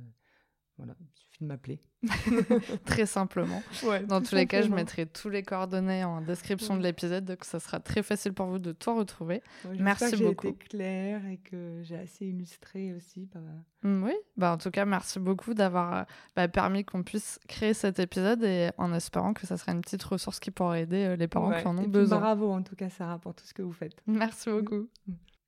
voilà, 0.78 0.96
il 1.00 1.08
suffit 1.20 1.38
de 1.44 1.46
m'appeler. 1.48 1.82
Très 2.86 3.06
simplement. 3.06 3.62
Dans 4.08 4.22
tous 4.22 4.36
les 4.36 4.46
cas, 4.48 4.62
je 4.62 4.68
mettrai 4.70 5.06
tous 5.06 5.30
les 5.30 5.44
coordonnées 5.44 6.04
en 6.04 6.20
description 6.22 6.76
de 6.76 6.84
l'épisode, 6.84 7.26
donc 7.26 7.46
ça 7.46 7.60
sera 7.60 7.80
très 7.80 8.04
facile 8.04 8.34
pour 8.34 8.48
vous 8.48 8.60
de 8.60 8.72
tout 8.74 8.94
retrouver. 8.94 9.42
Ouais, 9.66 9.78
Merci 9.80 10.06
j'espère 10.06 10.12
que 10.12 10.18
j'ai 10.18 10.26
beaucoup. 10.30 10.48
été 10.48 10.58
claire 10.68 11.26
et 11.28 11.38
que 11.38 11.80
j'ai 11.84 11.98
assez 11.98 12.26
illustré 12.26 12.94
aussi. 12.94 13.28
Par... 13.28 13.42
Mm, 13.84 14.04
Oui, 14.04 14.14
bah 14.36 14.52
en 14.54 14.58
tout 14.58 14.72
cas, 14.72 14.84
merci 14.86 15.20
beaucoup 15.20 15.54
d'avoir 15.54 15.94
euh, 15.94 16.04
bah, 16.36 16.48
permis 16.50 16.84
qu'on 16.84 17.04
puisse 17.04 17.40
créer 17.48 17.74
cet 17.74 18.00
épisode 18.00 18.44
et 18.44 18.72
en 18.78 18.94
espérant 18.94 19.34
que 19.34 19.46
ça 19.48 19.56
sera 19.58 19.72
une 19.72 19.82
petite 19.82 20.04
ressource 20.04 20.40
qui 20.42 20.52
pourra 20.52 20.80
aider 20.80 21.06
euh, 21.06 21.16
les 21.16 21.28
parents 21.28 21.50
Ouais. 21.52 21.62
qui 21.62 21.68
en 21.68 21.78
ont 21.78 21.82
Et 21.82 21.84
puis 21.84 21.92
besoin. 21.92 22.20
Bravo 22.20 22.52
en 22.52 22.64
tout 22.64 22.76
cas 22.76 22.90
Sarah 22.90 23.20
pour 23.20 23.34
tout 23.34 23.46
ce 23.46 23.54
que 23.54 23.62
vous 23.62 23.72
faites. 23.74 23.96
Merci 24.08 24.50
beaucoup. 24.50 24.90
Mm. 25.08 25.14